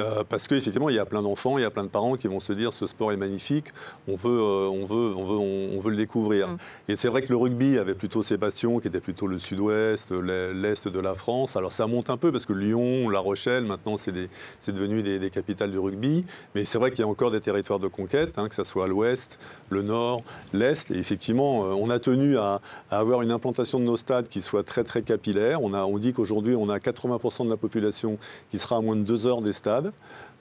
Euh, 0.00 0.24
parce 0.28 0.48
qu'effectivement, 0.48 0.88
il 0.88 0.96
y 0.96 0.98
a 0.98 1.04
plein 1.04 1.22
d'enfants, 1.22 1.56
il 1.56 1.62
y 1.62 1.64
a 1.64 1.70
plein 1.70 1.84
de 1.84 1.88
parents 1.88 2.16
qui 2.16 2.26
vont 2.26 2.40
se 2.40 2.52
dire 2.52 2.72
ce 2.72 2.86
sport 2.86 3.12
est 3.12 3.16
magnifique, 3.16 3.66
on 4.08 4.16
veut, 4.16 4.40
on 4.40 4.84
veut, 4.86 5.14
on 5.16 5.24
veut, 5.24 5.36
on, 5.36 5.80
veut 5.80 5.90
le 5.90 5.96
découvrir. 5.96 6.48
Mm. 6.48 6.56
Et 6.88 6.96
c'est 6.96 7.08
vrai 7.08 7.22
que 7.22 7.28
le 7.28 7.36
rugby 7.36 7.78
avait 7.78 7.94
plutôt 7.94 8.22
ses 8.22 8.36
passions, 8.36 8.80
qui 8.80 8.88
étaient 8.88 9.00
plutôt 9.00 9.26
le 9.26 9.38
sud-ouest, 9.38 10.03
l'est 10.10 10.88
de 10.88 11.00
la 11.00 11.14
France. 11.14 11.56
Alors 11.56 11.72
ça 11.72 11.86
monte 11.86 12.10
un 12.10 12.16
peu 12.16 12.32
parce 12.32 12.46
que 12.46 12.52
Lyon, 12.52 13.08
La 13.08 13.20
Rochelle, 13.20 13.64
maintenant 13.64 13.96
c'est 13.96 14.12
devenu 14.72 15.02
des, 15.02 15.30
capitales 15.30 15.70
du 15.70 15.78
rugby. 15.78 16.24
Mais 16.54 16.64
c'est 16.64 16.78
vrai 16.78 16.90
qu'il 16.90 17.00
y 17.00 17.02
a 17.02 17.08
encore 17.08 17.30
des 17.30 17.40
territoires 17.40 17.78
de 17.78 17.88
conquête, 17.88 18.38
hein, 18.38 18.48
que 18.48 18.54
ce 18.54 18.64
soit 18.64 18.86
l'ouest, 18.86 19.38
le 19.70 19.82
nord, 19.82 20.22
l'est. 20.52 20.90
Et 20.90 20.98
effectivement, 20.98 21.64
euh, 21.64 21.68
on 21.68 21.90
a 21.90 21.98
tenu 21.98 22.38
à, 22.38 22.60
avoir 22.90 23.22
une 23.22 23.30
implantation 23.30 23.78
de 23.78 23.84
nos 23.84 23.96
stades 23.96 24.28
qui 24.28 24.40
soit 24.40 24.64
très 24.64 24.84
très 24.84 25.02
capillaire. 25.02 25.62
On, 25.62 25.74
on 25.74 25.98
dit 25.98 26.12
qu'aujourd'hui, 26.12 26.54
on 26.54 26.68
a 26.68 26.78
80% 26.78 27.44
de 27.44 27.50
la 27.50 27.56
population 27.56 28.18
qui 28.50 28.58
sera 28.58 28.76
à 28.76 28.80
moins 28.80 28.96
de 28.96 29.02
deux 29.02 29.26
heures 29.26 29.42
des 29.42 29.52
stades. 29.52 29.92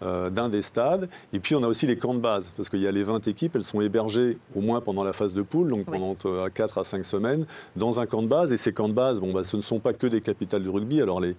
Euh, 0.05 0.29
d'un 0.29 0.49
des 0.49 0.61
stades. 0.61 1.07
Et 1.31 1.39
puis 1.39 1.55
on 1.55 1.63
a 1.63 1.67
aussi 1.67 1.87
les 1.87 1.95
camps 1.95 2.13
de 2.13 2.19
base, 2.19 2.51
parce 2.57 2.69
qu'il 2.69 2.79
y 2.79 2.87
a 2.87 2.91
les 2.91 3.03
20 3.03 3.25
équipes, 3.27 3.55
elles 3.55 3.63
sont 3.63 3.79
hébergées 3.79 4.37
au 4.53 4.59
moins 4.59 4.81
pendant 4.81 5.03
la 5.03 5.13
phase 5.13 5.33
de 5.33 5.41
poule, 5.41 5.69
donc 5.69 5.85
pendant 5.85 6.13
4 6.15 6.25
euh, 6.25 6.81
à 6.81 6.83
5 6.83 7.05
semaines, 7.05 7.45
dans 7.77 8.01
un 8.01 8.05
camp 8.05 8.21
de 8.21 8.27
base. 8.27 8.51
Et 8.51 8.57
ces 8.57 8.73
camps 8.73 8.89
de 8.89 8.93
base, 8.93 9.19
bon, 9.19 9.31
bah, 9.31 9.43
ce 9.45 9.55
ne 9.55 9.61
sont 9.61 9.79
pas 9.79 9.93
que 9.93 10.07
des 10.07 10.19
capitales 10.19 10.63
du 10.63 10.69
rugby. 10.69 11.01
Alors 11.01 11.21
les, 11.21 11.35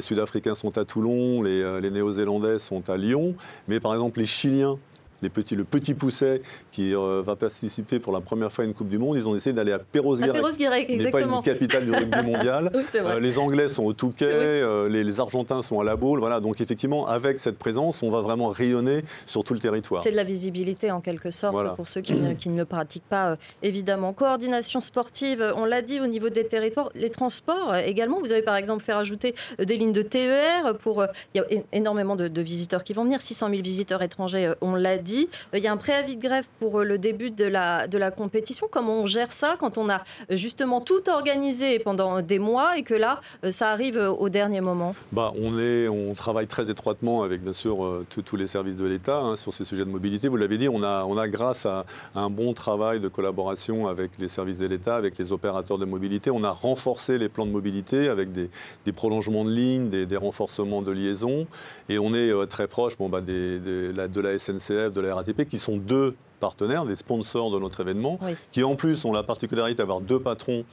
Sud-Africains 0.00 0.56
sont 0.56 0.78
à 0.78 0.84
Toulon, 0.84 1.42
les, 1.42 1.62
euh, 1.62 1.80
les 1.80 1.90
Néo-Zélandais 1.90 2.58
sont 2.58 2.88
à 2.90 2.96
Lyon, 2.96 3.34
mais 3.68 3.78
par 3.78 3.92
exemple 3.92 4.18
les 4.18 4.26
Chiliens 4.26 4.78
les 5.22 5.28
petits, 5.28 5.56
le 5.56 5.64
petit 5.64 5.94
pousset 5.94 6.42
qui 6.72 6.92
va 6.92 7.36
participer 7.36 7.98
pour 7.98 8.12
la 8.12 8.20
première 8.20 8.52
fois 8.52 8.64
à 8.64 8.66
une 8.66 8.74
Coupe 8.74 8.88
du 8.88 8.98
Monde, 8.98 9.16
ils 9.16 9.28
ont 9.28 9.36
essayé 9.36 9.52
d'aller 9.52 9.72
à 9.72 9.78
Perros-Guirec, 9.78 10.86
qui 10.86 10.96
n'est 10.96 11.10
pas 11.10 11.22
une 11.22 11.42
capitale 11.42 11.84
du 11.84 11.92
rugby 11.92 12.22
mondial. 12.22 12.70
les 13.20 13.38
Anglais 13.38 13.68
sont 13.68 13.84
au 13.84 13.92
Touquet, 13.92 14.62
les, 14.88 15.04
les, 15.04 15.20
Argentins 15.20 15.62
sont 15.62 15.80
à 15.80 15.84
la 15.84 15.96
Baule. 15.96 16.20
Voilà, 16.20 16.40
donc 16.40 16.60
effectivement, 16.60 17.08
avec 17.08 17.40
cette 17.40 17.58
présence, 17.58 18.02
on 18.02 18.10
va 18.10 18.20
vraiment 18.20 18.48
rayonner 18.48 19.04
sur 19.26 19.44
tout 19.44 19.54
le 19.54 19.60
territoire. 19.60 20.02
C'est 20.02 20.12
de 20.12 20.16
la 20.16 20.24
visibilité 20.24 20.90
en 20.90 21.00
quelque 21.00 21.30
sorte 21.30 21.76
pour 21.76 21.88
ceux 21.88 22.00
qui 22.00 22.14
ne, 22.14 22.34
qui 22.34 22.48
ne, 22.48 22.64
pratiquent 22.64 23.08
pas, 23.08 23.36
évidemment. 23.62 24.12
Coordination 24.12 24.80
sportive, 24.80 25.44
on 25.56 25.64
l'a 25.64 25.82
dit 25.82 26.00
au 26.00 26.06
niveau 26.06 26.28
des 26.28 26.46
territoires, 26.46 26.90
les 26.94 27.10
transports 27.10 27.74
également. 27.76 28.20
Vous 28.20 28.32
avez 28.32 28.42
par 28.42 28.56
exemple 28.56 28.82
fait 28.82 28.92
rajouter 28.92 29.34
des 29.58 29.76
lignes 29.76 29.92
de 29.92 30.02
TER 30.02 30.76
pour. 30.78 31.04
Il 31.34 31.38
y 31.38 31.40
a 31.40 31.62
énormément 31.72 32.16
de, 32.16 32.28
de 32.28 32.40
visiteurs 32.40 32.84
qui 32.84 32.92
vont 32.92 33.04
venir, 33.04 33.20
600 33.20 33.50
000 33.50 33.62
visiteurs 33.62 34.02
étrangers, 34.02 34.52
on 34.60 34.74
l'a 34.74 34.98
dit. 34.98 35.07
Il 35.54 35.60
y 35.60 35.66
a 35.66 35.72
un 35.72 35.76
préavis 35.76 36.16
de 36.16 36.22
grève 36.22 36.44
pour 36.58 36.80
le 36.80 36.98
début 36.98 37.30
de 37.30 37.44
la, 37.44 37.86
compétition. 38.16 38.68
Comment 38.70 39.00
on 39.00 39.06
gère 39.06 39.32
ça 39.32 39.56
quand 39.58 39.78
on 39.78 39.88
a 39.88 40.02
justement 40.30 40.80
tout 40.80 41.08
organisé 41.08 41.78
pendant 41.78 42.22
des 42.22 42.38
mois 42.38 42.78
et 42.78 42.82
que 42.82 42.94
là, 42.94 43.20
ça 43.50 43.70
arrive 43.70 43.96
au 43.96 44.28
dernier 44.28 44.60
moment? 44.60 44.94
Bah, 45.12 45.32
on, 45.40 45.58
est, 45.58 45.88
on 45.88 46.14
travaille 46.14 46.46
très 46.46 46.70
étroitement 46.70 47.22
avec, 47.22 47.42
bien 47.42 47.52
sûr, 47.52 48.04
tous 48.08 48.36
les 48.36 48.46
services 48.46 48.76
de 48.76 48.86
l'État 48.86 49.18
hein, 49.18 49.36
sur 49.36 49.52
ces 49.52 49.64
sujets 49.64 49.84
de 49.84 49.90
mobilité. 49.90 50.28
Vous 50.28 50.36
l'avez 50.36 50.58
dit, 50.58 50.68
on 50.68 50.82
a, 50.82 51.04
on 51.04 51.16
a 51.18 51.28
grâce 51.28 51.66
à, 51.66 51.84
un 52.14 52.30
bon 52.30 52.52
travail 52.52 53.00
de 53.00 53.08
collaboration 53.08 53.86
avec 53.86 54.10
les 54.18 54.28
services 54.28 54.58
de 54.58 54.66
l'État, 54.66 54.96
avec 54.96 55.18
les 55.18 55.32
opérateurs 55.32 55.78
de 55.78 55.84
mobilité, 55.84 56.30
on 56.30 56.44
a 56.44 56.50
renforcé 56.50 57.18
les 57.18 57.28
plans 57.28 57.46
de 57.46 57.50
mobilité 57.50 58.08
avec 58.08 58.32
des, 58.32 58.50
prolongements 58.92 59.44
de 59.44 59.50
lignes, 59.50 59.88
des, 59.88 60.16
renforcements 60.16 60.82
de 60.82 60.90
liaison. 60.90 61.46
Et 61.88 61.98
on 61.98 62.14
est 62.14 62.32
très 62.48 62.66
proche 62.66 62.94
bah, 62.98 63.20
de 63.20 64.20
la 64.20 64.38
SNCF, 64.38 64.92
de 65.02 65.06
la 65.06 65.14
RATP, 65.14 65.48
qui 65.48 65.58
sont 65.58 65.76
deux 65.76 66.14
partenaires, 66.40 66.84
des 66.84 66.96
sponsors 66.96 67.50
de 67.50 67.58
notre 67.58 67.80
événement, 67.80 68.18
qui 68.52 68.62
en 68.62 68.76
plus 68.76 69.04
ont 69.04 69.12
la 69.12 69.22
particularité 69.22 69.78
d'avoir 69.78 70.00
deux 70.00 70.20
patrons 70.20 70.64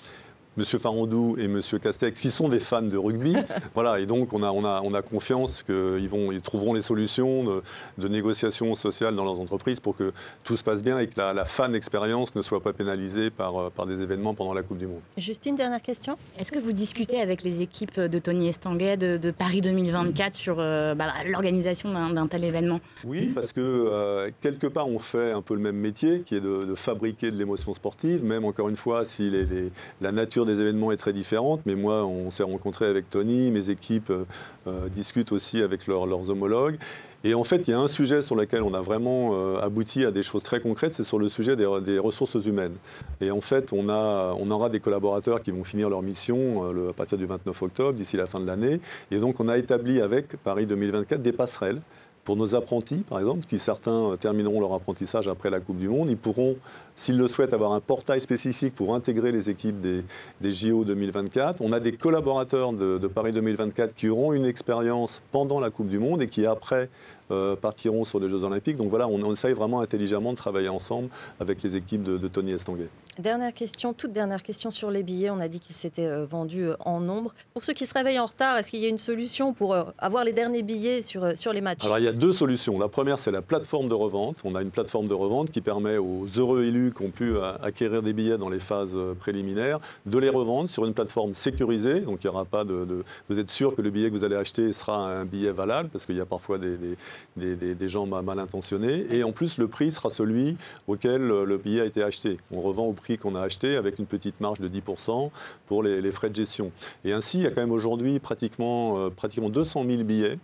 M. 0.58 0.64
Farandou 0.64 1.36
et 1.38 1.46
M. 1.46 1.62
Castex, 1.82 2.20
qui 2.20 2.32
sont 2.32 2.48
des 2.48 2.60
fans 2.60 2.82
de 2.82 2.98
rugby. 2.98 3.36
voilà, 3.74 4.00
et 4.00 4.06
donc 4.06 4.34
on 4.34 4.44
a, 4.44 4.52
on 4.52 4.64
a, 4.64 4.82
on 4.84 4.94
a 4.94 5.02
confiance 5.02 5.64
qu'ils 5.64 6.10
vont, 6.10 6.32
ils 6.32 6.42
trouveront 6.42 6.74
les 6.74 6.82
solutions 6.82 7.44
de, 7.44 7.64
de, 7.98 8.08
négociation 8.08 8.76
sociale 8.76 9.16
dans 9.16 9.26
leurs 9.26 9.40
entreprises 9.40 9.80
pour 9.80 9.98
que 9.98 10.14
tout 10.44 10.56
se 10.56 10.64
passe 10.64 10.82
bien 10.82 11.00
et 11.00 11.08
que 11.08 11.20
la, 11.20 11.34
la 11.34 11.46
fan 11.46 11.76
expérience 11.76 12.36
ne 12.36 12.42
soit 12.42 12.62
pas 12.62 12.74
pénalisée 12.74 13.30
par, 13.30 13.58
euh, 13.58 13.70
par 13.70 13.86
des 13.86 14.02
événements 14.02 14.34
pendant 14.34 14.54
la 14.54 14.64
Coupe 14.64 14.78
du 14.78 14.88
Monde. 14.88 15.02
Justine, 15.18 15.56
dernière 15.56 15.82
question. 15.82 16.18
Est-ce 16.40 16.52
que 16.52 16.60
vous 16.60 16.72
discutez 16.72 17.20
avec 17.20 17.44
les 17.44 17.62
équipes 17.62 18.00
de 18.00 18.20
Tony 18.20 18.50
Estanguet 18.50 18.98
de, 18.98 19.18
de 19.18 19.32
Paris 19.32 19.62
2024 19.62 20.36
sur 20.36 20.58
euh, 20.60 20.96
bah, 20.96 21.08
l'organisation 21.26 21.92
d'un 21.92 22.28
tel 22.28 22.44
événement? 22.44 22.80
Oui, 23.04 23.32
parce 23.36 23.52
que 23.52 23.62
euh, 23.62 24.32
quelque 24.42 24.68
part 24.68 24.88
on 24.88 25.00
fait 25.00 25.32
un 25.32 25.42
peu 25.42 25.54
le 25.54 25.60
même 25.60 25.76
métier 25.76 26.22
qui 26.26 26.36
est 26.36 26.42
de, 26.42 26.66
de 26.66 26.76
fabriquer 26.76 27.32
de 27.32 27.38
l'émotion 27.38 27.74
sportive, 27.74 28.24
même 28.24 28.46
encore 28.46 28.70
une 28.70 28.76
fois 28.76 29.06
si 29.06 29.30
les, 29.30 29.46
les, 29.46 29.72
la 30.02 30.12
nature 30.12 30.45
des 30.46 30.60
événements 30.60 30.92
est 30.92 30.98
très 30.98 31.14
différente, 31.14 31.62
mais 31.66 31.76
moi, 31.76 32.06
on 32.06 32.32
s'est 32.32 32.44
rencontré 32.44 32.86
avec 32.86 33.10
Tony, 33.10 33.52
mes 33.52 33.70
équipes 33.70 34.10
euh, 34.10 34.26
euh, 34.68 34.88
discutent 34.90 35.32
aussi 35.32 35.62
avec 35.62 35.88
leurs 35.88 36.30
homologues. 36.30 36.78
Et 37.24 37.34
en 37.34 37.44
fait, 37.44 37.68
il 37.68 37.72
y 37.72 37.74
a 37.74 37.80
un 37.80 37.88
sujet 37.88 38.22
sur 38.22 38.36
lequel 38.36 38.62
on 38.62 38.76
a 38.76 38.82
vraiment 38.82 39.32
euh, 39.34 39.60
abouti 39.60 40.06
à 40.06 40.12
des 40.12 40.22
choses 40.22 40.44
très 40.44 40.60
concrètes, 40.60 40.94
c'est 40.94 41.04
sur 41.04 41.18
le 41.18 41.28
sujet 41.28 41.56
des, 41.56 41.98
ressources 41.98 42.36
humaines. 42.46 42.76
Et 43.20 43.32
en 43.32 43.42
fait, 43.42 43.74
on, 43.74 43.90
a, 43.90 44.36
on 44.40 44.52
aura 44.52 44.70
des 44.70 44.80
collaborateurs 44.80 45.42
qui 45.42 45.50
vont 45.50 45.64
finir 45.64 45.90
leur 45.90 46.04
mission 46.04 46.70
à 46.90 46.94
partir 46.94 47.18
du 47.18 47.26
29 47.26 47.62
octobre, 47.64 47.94
d'ici 47.94 48.16
la 48.16 48.28
fin 48.28 48.40
de 48.40 48.46
l'année. 48.46 48.80
Et 49.10 49.18
donc, 49.18 49.40
on 49.40 49.48
a 49.48 49.58
établi 49.58 50.02
avec 50.02 50.38
Paris 50.44 50.68
2024 50.68 51.22
des 51.22 51.32
passerelles 51.32 51.82
pour 52.26 52.36
nos 52.36 52.56
apprentis, 52.56 53.04
par 53.08 53.20
exemple, 53.20 53.46
qui 53.46 53.60
certains 53.60 54.16
termineront 54.20 54.60
leur 54.60 54.74
apprentissage 54.74 55.28
après 55.28 55.52
la 55.52 55.60
Coupe 55.60 55.78
du 55.78 55.88
Monde, 55.88 56.10
ils 56.10 56.18
pourront, 56.18 56.58
s'ils 56.96 57.18
le 57.18 57.28
souhaitent, 57.28 57.54
avoir 57.54 57.72
un 57.74 57.80
portail 57.80 58.20
spécifique 58.20 58.76
pour 58.76 58.96
intégrer 58.96 59.32
les 59.32 59.50
équipes 59.50 59.80
des, 59.80 60.04
JO 60.52 60.84
2024. 60.86 61.62
On 61.62 61.72
a 61.72 61.80
des 61.80 61.94
collaborateurs 61.94 62.74
de 62.74 63.08
Paris 63.08 63.32
2024 63.32 63.94
qui 63.94 64.10
auront 64.10 64.34
une 64.34 64.46
expérience 64.46 65.22
pendant 65.32 65.60
la 65.60 65.70
Coupe 65.70 65.88
du 65.88 66.00
Monde 66.00 66.24
et 66.24 66.28
qui, 66.28 66.48
après, 66.48 66.90
euh, 67.32 67.56
partiront 67.56 68.06
sur 68.06 68.20
les 68.20 68.30
Jeux 68.30 68.44
Olympiques. 68.44 68.78
Donc 68.78 68.90
voilà, 68.90 69.08
on, 69.08 69.22
on, 69.22 69.34
essaye 69.34 69.54
vraiment 69.54 69.82
intelligemment 69.82 70.32
de 70.32 70.38
travailler 70.38 70.70
ensemble 70.70 71.10
avec 71.40 71.64
les 71.64 71.76
équipes 71.76 72.04
de, 72.04 72.18
de 72.18 72.28
Tony 72.28 72.52
Estanguet. 72.52 72.90
Dernière 73.18 73.54
question, 73.54 73.94
toute 73.94 74.12
dernière 74.12 74.44
question 74.44 74.72
sur 74.72 74.92
les 74.92 75.02
billets. 75.02 75.30
On 75.30 75.40
a 75.40 75.48
dit 75.48 75.60
qu'ils 75.60 75.76
s'étaient 75.76 76.06
euh, 76.06 76.26
vendus 76.26 76.68
euh, 76.68 76.76
en 76.82 77.00
nombre. 77.00 77.34
Pour 77.54 77.64
ceux 77.64 77.74
qui 77.74 77.86
se 77.86 77.94
réveillent 77.94 78.20
en 78.20 78.26
retard, 78.26 78.58
est-ce 78.58 78.70
qu'il 78.70 78.82
y 78.82 78.86
a 78.86 78.90
une 78.90 78.98
solution 78.98 79.54
pour 79.54 79.76
avoir 79.98 80.24
les 80.24 80.34
derniers 80.34 80.64
billets 80.64 81.02
sur, 81.02 81.38
sur 81.38 81.54
les 81.54 81.62
matchs? 81.62 81.86
Alors 81.86 82.00
il 82.00 82.04
y 82.04 82.08
a 82.08 82.12
deux 82.12 82.34
solutions. 82.34 82.78
La 82.78 82.90
première, 82.90 83.18
c'est 83.18 83.32
la 83.32 83.42
plateforme 83.42 83.88
de 83.88 83.94
revente. 83.94 84.38
On 84.44 84.56
a 84.56 84.62
une 84.62 84.72
plateforme 84.72 85.08
de 85.08 85.14
revente 85.14 85.52
qui 85.52 85.62
permet 85.62 85.98
aux 85.98 86.28
heureux 86.38 86.64
élus 86.64 86.94
qui 86.96 87.04
ont 87.04 87.12
pu 87.12 87.36
acquérir 87.64 88.02
des 88.02 88.14
billets 88.14 88.38
dans 88.38 88.50
les 88.50 88.60
phases 88.60 88.98
préliminaires 89.20 89.80
de 90.06 90.18
les 90.18 90.30
revendre 90.30 90.70
sur 90.70 90.86
une 90.86 90.94
plateforme 90.94 91.34
sécurisée. 91.34 92.02
Donc 92.02 92.24
il 92.24 92.28
n'y 92.28 92.34
aura 92.34 92.46
pas 92.46 92.64
de, 92.64 92.86
de, 92.86 93.04
Vous 93.30 93.40
êtes 93.40 93.52
sûr 93.52 93.76
que 93.76 93.82
le 93.82 93.90
billet 93.90 94.10
que 94.10 94.16
vous 94.16 94.24
allez 94.24 94.36
acheter 94.36 94.74
sera 94.74 95.08
un 95.08 95.26
billet 95.26 95.52
valable 95.52 95.90
parce 95.90 96.06
qu'il 96.06 96.18
y 96.18 96.22
a 96.22 96.26
parfois 96.26 96.58
des, 96.58 96.78
des, 96.78 96.98
des, 97.38 97.88
gens 97.88 98.06
mal 98.06 98.40
intentionnés. 98.40 99.06
Et 99.12 99.24
en 99.24 99.32
plus, 99.32 99.58
le 99.58 99.68
prix 99.68 99.92
sera 99.92 100.10
celui 100.10 100.58
auquel 100.88 101.22
le 101.22 101.58
billet 101.58 101.82
a 101.82 101.86
été 101.86 102.04
acheté. 102.04 102.38
On 102.52 102.62
revend 102.62 102.86
au 102.86 102.94
prix 102.94 103.18
qu'on 103.18 103.36
a 103.36 103.42
acheté 103.42 103.76
avec 103.76 104.00
une 104.00 104.06
petite 104.06 104.40
marge 104.40 104.60
de 104.60 104.68
10% 104.68 105.30
pour 105.68 105.84
les, 105.84 106.12
frais 106.12 106.30
de 106.30 106.36
gestion. 106.36 106.72
Et 107.04 107.14
ainsi, 107.14 107.40
il 107.40 107.44
y 107.44 107.48
a 107.48 107.52
quand 107.52 107.62
même 107.62 107.72
aujourd'hui 107.72 108.20
pratiquement, 108.20 109.00
euh, 109.00 109.10
pratiquement 109.10 109.50
200 109.50 109.86
000 109.86 110.04
billets 110.04 110.38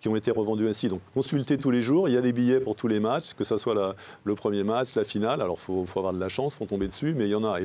qui 0.00 0.08
ont 0.08 0.16
été 0.16 0.30
revendus 0.30 0.68
ainsi. 0.68 0.88
Donc 0.88 1.00
consultez 1.14 1.58
tous 1.58 1.70
les 1.70 1.82
jours, 1.82 2.08
il 2.08 2.14
y 2.14 2.16
a 2.16 2.20
des 2.20 2.32
billets 2.32 2.60
pour 2.60 2.76
tous 2.76 2.88
les 2.88 3.00
matchs, 3.00 3.34
que 3.34 3.44
ce 3.44 3.56
soit 3.56 3.96
le 4.24 4.34
premier 4.34 4.62
match, 4.62 4.94
la 4.94 5.04
finale. 5.04 5.42
Alors 5.42 5.58
il 5.60 5.86
faut, 5.86 5.98
avoir 5.98 6.12
de 6.12 6.20
la 6.20 6.28
chance, 6.28 6.54
il 6.54 6.58
faut 6.58 6.66
tomber 6.66 6.88
dessus, 6.88 7.14
mais 7.16 7.26
il 7.26 7.30
y 7.30 7.34
en 7.34 7.44
a. 7.44 7.58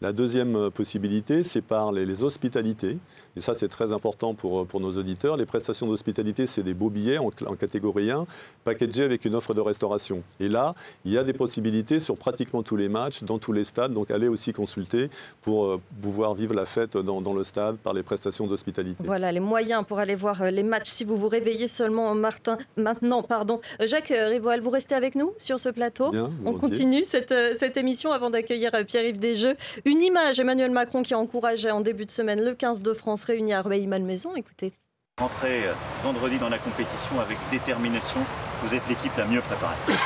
la 0.00 0.12
deuxième 0.12 0.70
possibilité, 0.70 1.42
c'est 1.42 1.60
par 1.60 1.92
les, 1.92 2.06
les, 2.06 2.22
hospitalités. 2.22 2.96
Et 3.36 3.40
ça, 3.40 3.54
c'est 3.54 3.68
très 3.68 3.92
important 3.92 4.34
pour, 4.34 4.66
pour 4.66 4.80
nos 4.80 4.96
auditeurs. 4.96 5.36
Les 5.36 5.46
prestations 5.46 5.86
d'hospitalité, 5.86 6.46
c'est 6.46 6.62
des 6.62 6.74
beaux 6.74 6.90
billets 6.90 7.18
en, 7.18 7.30
en, 7.46 7.54
catégorie 7.54 8.10
1, 8.10 8.26
packagés 8.64 9.04
avec 9.04 9.24
une 9.24 9.34
offre 9.34 9.54
de 9.54 9.60
restauration. 9.60 10.22
Et 10.40 10.48
là, 10.48 10.74
il 11.04 11.12
y 11.12 11.18
a 11.18 11.24
des 11.24 11.32
possibilités 11.32 12.00
sur 12.00 12.16
pratiquement 12.16 12.62
tous 12.62 12.76
les 12.76 12.88
matchs, 12.88 13.22
dans 13.22 13.38
tous 13.38 13.52
les 13.52 13.64
stades. 13.64 13.92
Donc 13.92 14.10
allez 14.10 14.28
aussi 14.28 14.52
consulter 14.52 15.10
pour 15.42 15.66
euh, 15.66 15.80
pouvoir 16.02 16.34
vivre 16.34 16.54
la 16.54 16.66
fête 16.66 16.96
dans, 16.96 17.20
dans 17.20 17.34
le 17.34 17.44
stade 17.44 17.76
par 17.76 17.92
les 17.92 18.02
prestations 18.02 18.46
d'hospitalité. 18.46 19.02
Voilà, 19.04 19.30
les 19.32 19.40
moyens 19.40 19.84
pour 19.86 19.98
aller 19.98 20.14
voir 20.14 20.42
euh, 20.42 20.50
les 20.50 20.62
matchs 20.62 20.90
si 20.90 21.04
vous 21.04 21.16
vous 21.16 21.28
réveillez 21.28 21.68
seulement 21.68 22.14
Martin, 22.14 22.58
maintenant. 22.76 23.22
Pardon. 23.22 23.60
Jacques 23.80 24.12
Rivoal, 24.14 24.60
vous 24.60 24.70
restez 24.70 24.94
avec 24.94 25.14
nous 25.14 25.32
sur 25.38 25.60
ce 25.60 25.68
plateau? 25.68 26.10
Bien, 26.10 26.30
On 26.44 26.54
continue 26.54 27.04
cette, 27.04 27.32
euh, 27.32 27.54
cette 27.58 27.76
émission 27.76 28.12
avant 28.12 28.30
d'accueillir 28.30 28.72
Pierre-Yves 28.86 29.18
Desjeux. 29.18 29.56
Une 29.90 30.02
image, 30.02 30.38
Emmanuel 30.38 30.70
Macron 30.70 31.02
qui 31.02 31.16
encourageait 31.16 31.72
en 31.72 31.80
début 31.80 32.06
de 32.06 32.12
semaine 32.12 32.40
le 32.40 32.54
15 32.54 32.80
de 32.80 32.94
France 32.94 33.24
réuni 33.24 33.52
à 33.52 33.60
Rueil-Malmaison. 33.60 34.36
Écoutez. 34.36 34.72
Rentrez 35.18 35.64
vendredi 36.04 36.38
dans 36.38 36.48
la 36.48 36.58
compétition 36.58 37.18
avec 37.20 37.36
détermination. 37.50 38.20
Vous 38.62 38.72
êtes 38.72 38.88
l'équipe 38.88 39.10
la 39.18 39.24
mieux 39.24 39.40
préparée. 39.40 39.74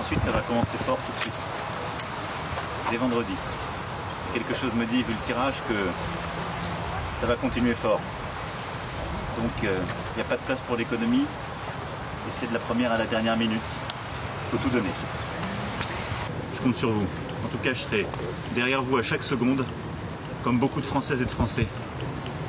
Ensuite, 0.00 0.18
ça 0.18 0.32
va 0.32 0.40
commencer 0.40 0.76
fort 0.78 0.98
tout 1.06 1.12
de 1.18 1.20
suite. 1.20 1.34
Dès 2.90 2.96
vendredi. 2.96 3.34
Quelque 4.34 4.54
chose 4.54 4.74
me 4.74 4.84
dit, 4.84 5.04
vu 5.04 5.12
le 5.12 5.24
tirage, 5.24 5.62
que 5.68 5.86
ça 7.20 7.28
va 7.28 7.36
continuer 7.36 7.74
fort. 7.74 8.00
Donc 9.40 9.52
il 9.62 9.68
euh, 9.68 9.78
n'y 10.16 10.22
a 10.22 10.24
pas 10.24 10.36
de 10.36 10.42
place 10.42 10.58
pour 10.66 10.74
l'économie. 10.74 11.22
Et 11.22 12.32
c'est 12.32 12.48
de 12.48 12.54
la 12.54 12.58
première 12.58 12.90
à 12.90 12.98
la 12.98 13.06
dernière 13.06 13.36
minute. 13.36 13.60
Il 13.62 14.58
faut 14.58 14.64
tout 14.64 14.74
donner. 14.74 14.90
Je 16.56 16.60
compte 16.60 16.76
sur 16.76 16.90
vous. 16.90 17.06
En 17.44 17.48
tout 17.48 17.58
cas, 17.58 17.70
je 17.72 17.78
serai 17.80 18.06
derrière 18.54 18.82
vous 18.82 18.96
à 18.96 19.02
chaque 19.02 19.22
seconde, 19.22 19.64
comme 20.44 20.58
beaucoup 20.58 20.80
de 20.80 20.86
Françaises 20.86 21.20
et 21.20 21.24
de 21.24 21.30
Français. 21.30 21.66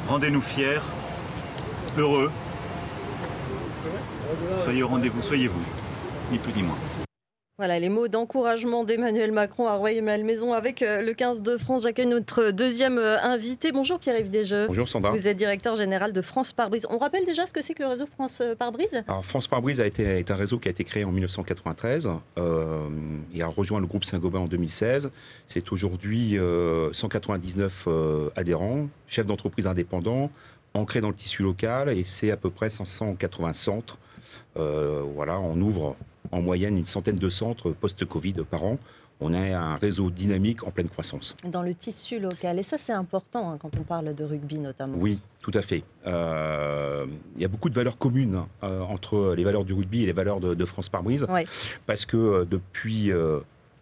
Rendez-nous 0.07 0.41
fiers, 0.41 0.81
heureux. 1.97 2.31
Soyez 4.63 4.83
au 4.83 4.87
rendez-vous, 4.87 5.21
soyez 5.21 5.47
vous, 5.47 5.61
ni 6.31 6.37
plus 6.37 6.53
ni 6.53 6.63
moins. 6.63 6.77
Voilà 7.59 7.77
les 7.77 7.89
mots 7.89 8.07
d'encouragement 8.07 8.85
d'Emmanuel 8.85 9.33
Macron 9.33 9.67
à 9.67 9.75
Rueil-Malmaison 9.75 10.53
avec 10.53 10.81
euh, 10.81 11.01
le 11.01 11.13
15 11.13 11.41
de 11.41 11.57
France. 11.57 11.83
J'accueille 11.83 12.05
notre 12.05 12.51
deuxième 12.51 12.97
euh, 12.97 13.21
invité. 13.21 13.73
Bonjour 13.73 13.99
Pierre-Yves 13.99 14.29
Desjeux. 14.29 14.67
Bonjour 14.67 14.87
Sandra. 14.87 15.11
Vous 15.11 15.27
êtes 15.27 15.35
directeur 15.35 15.75
général 15.75 16.13
de 16.13 16.21
France 16.21 16.53
Pare-Brise. 16.53 16.87
On 16.89 16.97
rappelle 16.97 17.25
déjà 17.25 17.45
ce 17.47 17.51
que 17.51 17.61
c'est 17.61 17.73
que 17.73 17.83
le 17.83 17.89
réseau 17.89 18.05
France 18.05 18.41
Pare-Brise 18.57 19.03
Alors 19.09 19.25
France 19.25 19.49
Pare-Brise 19.49 19.81
a 19.81 19.87
été, 19.87 20.03
est 20.03 20.31
un 20.31 20.35
réseau 20.37 20.57
qui 20.57 20.69
a 20.69 20.71
été 20.71 20.85
créé 20.85 21.03
en 21.03 21.11
1993 21.11 22.07
euh, 22.37 22.87
et 23.35 23.41
a 23.41 23.47
rejoint 23.47 23.81
le 23.81 23.87
groupe 23.87 24.05
Saint-Gobain 24.05 24.39
en 24.39 24.47
2016. 24.47 25.11
C'est 25.45 25.69
aujourd'hui 25.73 26.37
euh, 26.37 26.93
199 26.93 27.87
euh, 27.87 28.29
adhérents, 28.37 28.87
chefs 29.09 29.27
d'entreprise 29.27 29.67
indépendants, 29.67 30.31
ancrés 30.73 31.01
dans 31.01 31.09
le 31.09 31.15
tissu 31.15 31.43
local 31.43 31.89
et 31.89 32.05
c'est 32.05 32.31
à 32.31 32.37
peu 32.37 32.51
près 32.51 32.69
580 32.69 33.51
centres. 33.51 33.97
Euh, 34.57 35.03
voilà, 35.13 35.39
on 35.39 35.59
ouvre 35.59 35.97
en 36.31 36.41
moyenne 36.41 36.77
une 36.77 36.87
centaine 36.87 37.15
de 37.15 37.29
centres 37.29 37.71
post-Covid 37.71 38.35
par 38.49 38.63
an. 38.63 38.77
on 39.21 39.33
a 39.33 39.39
un 39.39 39.75
réseau 39.75 40.09
dynamique 40.09 40.63
en 40.65 40.71
pleine 40.71 40.87
croissance. 40.87 41.35
Dans 41.43 41.61
le 41.61 41.73
tissu 41.73 42.19
local, 42.19 42.57
et 42.57 42.63
ça 42.63 42.77
c'est 42.77 42.93
important 42.93 43.51
hein, 43.51 43.57
quand 43.59 43.71
on 43.77 43.83
parle 43.83 44.15
de 44.15 44.23
rugby 44.23 44.57
notamment. 44.57 44.97
Oui, 44.97 45.19
tout 45.41 45.51
à 45.53 45.61
fait. 45.61 45.83
Euh, 46.07 47.05
il 47.35 47.41
y 47.41 47.45
a 47.45 47.49
beaucoup 47.49 47.69
de 47.69 47.75
valeurs 47.75 47.97
communes 47.97 48.43
euh, 48.63 48.81
entre 48.81 49.33
les 49.35 49.43
valeurs 49.43 49.65
du 49.65 49.73
rugby 49.73 50.03
et 50.03 50.05
les 50.05 50.13
valeurs 50.13 50.39
de, 50.39 50.65
France 50.65 50.87
par 50.87 51.03
brise, 51.03 51.27
parce 51.85 52.05
que 52.05 52.45
depuis 52.49 53.11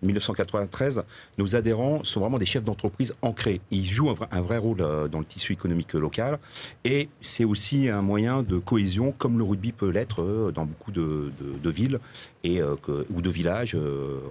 1993, 0.01 1.03
nos 1.37 1.55
adhérents 1.55 2.03
sont 2.03 2.19
vraiment 2.19 2.37
des 2.37 2.45
chefs 2.45 2.63
d'entreprise 2.63 3.13
ancrés. 3.21 3.61
Ils 3.71 3.85
jouent 3.85 4.13
un 4.31 4.41
vrai, 4.41 4.57
rôle 4.57 4.81
euh, 4.81 5.07
dans 5.07 5.19
le 5.19 5.25
tissu 5.25 5.53
économique 5.53 5.93
local 5.93 6.39
et 6.83 7.09
c'est 7.21 7.45
aussi 7.45 7.89
un 7.89 8.01
moyen 8.01 8.43
de 8.43 8.57
cohésion 8.57 9.13
comme 9.17 9.37
le 9.37 9.43
rugby 9.43 9.71
peut 9.71 9.89
l'être 9.89 10.21
euh, 10.21 10.51
dans 10.51 10.65
beaucoup 10.65 10.91
de, 10.91 11.31
villes 11.69 11.99
et, 12.43 12.61
euh, 12.61 12.75
ou 13.13 13.21
de 13.21 13.29
villages 13.29 13.77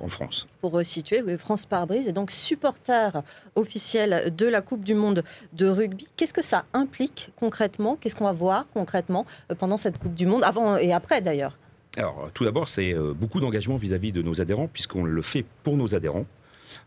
en 0.00 0.08
France. 0.08 0.46
Pour 0.60 0.72
resituer, 0.72 1.22
France 1.36 1.66
Parbrise 1.66 2.08
est 2.08 2.12
donc 2.12 2.30
supporter 2.30 3.22
officiel 3.54 4.34
de 4.34 4.46
la 4.46 4.62
Coupe 4.62 4.84
du 4.84 4.94
Monde 4.94 5.22
de 5.52 5.66
rugby. 5.66 6.08
Qu'est-ce 6.16 6.32
que 6.32 6.42
ça 6.42 6.64
implique 6.72 7.30
concrètement? 7.36 7.96
Qu'est-ce 8.00 8.16
qu'on 8.16 8.24
va 8.24 8.32
voir 8.32 8.66
concrètement 8.72 9.26
pendant 9.58 9.76
cette 9.76 9.98
Coupe 9.98 10.14
du 10.14 10.26
Monde, 10.26 10.44
avant 10.44 10.76
et 10.76 10.92
après 10.92 11.20
d'ailleurs? 11.20 11.56
Alors, 11.96 12.30
tout 12.34 12.44
d'abord, 12.44 12.68
c'est 12.68 12.94
euh, 12.94 13.14
beaucoup 13.14 13.40
d'engagement 13.40 13.76
vis-à-vis 13.76 14.12
de 14.12 14.22
nos 14.22 14.40
adhérents, 14.40 14.68
puisqu'on 14.68 15.04
le 15.04 15.22
fait 15.22 15.44
pour 15.62 15.76
nos 15.76 15.94
adhérents. 15.94 16.26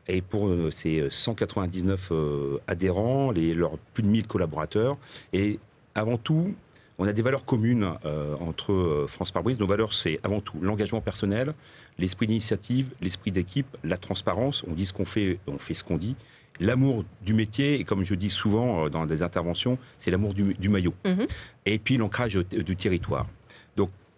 Et 0.07 0.21
pour 0.21 0.47
euh, 0.47 0.71
ces 0.71 1.07
199 1.09 2.09
euh, 2.11 2.57
adhérents, 2.67 3.31
les, 3.31 3.53
leurs 3.53 3.77
plus 3.93 4.03
de 4.03 4.07
1000 4.07 4.27
collaborateurs. 4.27 4.97
Et 5.33 5.59
avant 5.95 6.17
tout, 6.17 6.53
on 6.99 7.07
a 7.07 7.13
des 7.13 7.21
valeurs 7.21 7.45
communes 7.45 7.93
entre 8.41 9.05
France 9.07 9.31
par 9.31 9.41
Brise. 9.41 9.57
Nos 9.57 9.67
valeurs, 9.67 9.93
c'est 9.93 10.19
avant 10.21 10.41
tout 10.41 10.57
l'engagement 10.61 10.99
personnel, 10.99 11.53
l'esprit 11.97 12.27
d'initiative, 12.27 12.89
l'esprit 13.01 13.31
d'équipe, 13.31 13.77
la 13.85 13.95
transparence. 13.95 14.65
On 14.69 14.73
dit 14.73 14.85
ce 14.85 14.91
qu'on 14.91 15.05
fait, 15.05 15.39
on 15.47 15.57
fait 15.59 15.75
ce 15.75 15.83
qu'on 15.83 15.97
dit. 15.97 16.17
L'amour 16.59 17.05
du 17.21 17.33
métier, 17.33 17.79
et 17.79 17.85
comme 17.85 18.03
je 18.03 18.15
dis 18.15 18.29
souvent 18.29 18.89
dans 18.89 19.05
des 19.05 19.21
interventions, 19.21 19.77
c'est 19.97 20.11
l'amour 20.11 20.33
du, 20.33 20.67
maillot. 20.67 20.93
Mm-hmm. 21.05 21.27
Et 21.67 21.79
puis 21.79 21.95
l'ancrage 21.95 22.33
du 22.33 22.75
territoire. 22.75 23.27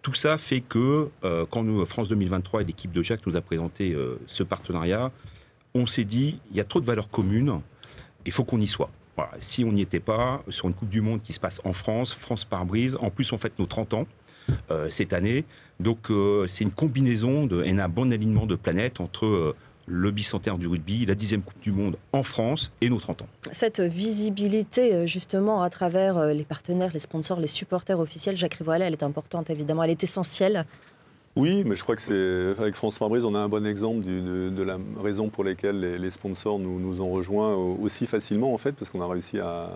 Tout 0.02 0.14
ça 0.14 0.36
fait 0.36 0.60
que 0.60 1.08
euh, 1.22 1.46
quand 1.48 1.62
nous, 1.62 1.84
France 1.86 2.08
2023 2.08 2.62
et 2.62 2.64
l'équipe 2.64 2.90
de 2.90 3.02
Jacques 3.02 3.24
nous 3.24 3.36
a 3.36 3.40
présenté 3.40 3.92
euh, 3.92 4.18
ce 4.26 4.42
partenariat, 4.42 5.12
on 5.74 5.86
s'est 5.86 6.04
dit, 6.04 6.40
il 6.50 6.56
y 6.56 6.60
a 6.60 6.64
trop 6.64 6.80
de 6.80 6.84
valeurs 6.84 7.08
communes, 7.08 7.60
il 8.26 8.32
faut 8.32 8.44
qu'on 8.44 8.60
y 8.60 8.66
soit. 8.66 8.90
Si 9.38 9.62
on 9.62 9.70
n'y 9.70 9.82
était 9.82 10.00
pas, 10.00 10.42
sur 10.48 10.66
une 10.66 10.74
Coupe 10.74 10.88
du 10.88 11.00
Monde 11.00 11.22
qui 11.22 11.32
se 11.32 11.38
passe 11.38 11.60
en 11.62 11.72
France, 11.72 12.12
France 12.12 12.44
par 12.44 12.64
brise, 12.64 12.96
en 13.00 13.10
plus 13.10 13.32
on 13.32 13.38
fête 13.38 13.56
nos 13.60 13.66
30 13.66 13.94
ans 13.94 14.06
euh, 14.72 14.90
cette 14.90 15.12
année, 15.12 15.44
donc 15.78 16.10
c'est 16.48 16.64
une 16.64 16.72
combinaison 16.72 17.48
et 17.62 17.70
un 17.70 17.88
bon 17.88 18.12
alignement 18.12 18.46
de 18.46 18.56
planètes 18.56 19.00
entre 19.00 19.54
le 19.86 20.10
bicentenaire 20.10 20.58
du 20.58 20.66
rugby, 20.66 21.06
la 21.06 21.14
dixième 21.14 21.42
Coupe 21.42 21.60
du 21.60 21.72
Monde 21.72 21.96
en 22.12 22.22
France 22.22 22.70
et 22.80 22.88
nos 22.88 22.98
30 22.98 23.22
ans. 23.22 23.26
Cette 23.52 23.80
visibilité, 23.80 24.94
euh, 24.94 25.06
justement, 25.06 25.62
à 25.62 25.70
travers 25.70 26.16
euh, 26.16 26.32
les 26.32 26.44
partenaires, 26.44 26.90
les 26.92 27.00
sponsors, 27.00 27.40
les 27.40 27.46
supporters 27.46 27.98
officiels, 27.98 28.36
Jacques 28.36 28.54
Rivolet, 28.54 28.86
elle 28.86 28.92
est 28.92 29.02
importante, 29.02 29.50
évidemment. 29.50 29.82
Elle 29.82 29.90
est 29.90 30.04
essentielle 30.04 30.64
oui, 31.34 31.62
mais 31.64 31.76
je 31.76 31.82
crois 31.82 31.96
que 31.96 32.02
c'est 32.02 32.60
avec 32.60 32.74
France 32.74 33.00
Marbrise, 33.00 33.24
on 33.24 33.34
a 33.34 33.38
un 33.38 33.48
bon 33.48 33.64
exemple 33.64 34.04
de, 34.04 34.62
la 34.62 34.76
raison 35.00 35.30
pour 35.30 35.44
laquelle 35.44 35.80
les, 35.80 36.10
sponsors 36.10 36.58
nous, 36.58 37.00
ont 37.00 37.10
rejoints 37.10 37.54
aussi 37.54 38.04
facilement 38.04 38.52
en 38.52 38.58
fait, 38.58 38.72
parce 38.72 38.90
qu'on 38.90 39.00
a 39.00 39.06
réussi 39.06 39.38
à, 39.38 39.70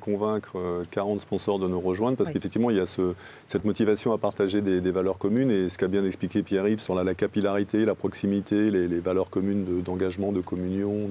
convaincre 0.00 0.56
40 0.90 1.16
euh, 1.16 1.20
sponsors 1.20 1.58
de 1.58 1.68
nous 1.68 1.80
rejoindre, 1.80 2.16
parce 2.16 2.30
qu'effectivement 2.30 2.70
il 2.70 2.78
y 2.78 2.80
a 2.80 2.86
cette 2.86 3.64
motivation 3.66 4.14
à 4.14 4.18
partager 4.18 4.62
des, 4.62 4.90
valeurs 4.90 5.18
communes 5.18 5.50
et 5.50 5.68
ce 5.68 5.76
qu'a 5.76 5.86
bien 5.86 6.04
expliqué 6.06 6.42
Pierre-Yves 6.42 6.80
sur 6.80 6.94
la, 6.94 7.14
capillarité, 7.14 7.84
la 7.84 7.94
proximité, 7.94 8.70
les, 8.70 9.00
valeurs 9.00 9.28
communes 9.28 9.82
d'engagement, 9.82 10.32
de, 10.32 10.40
communion, 10.40 11.10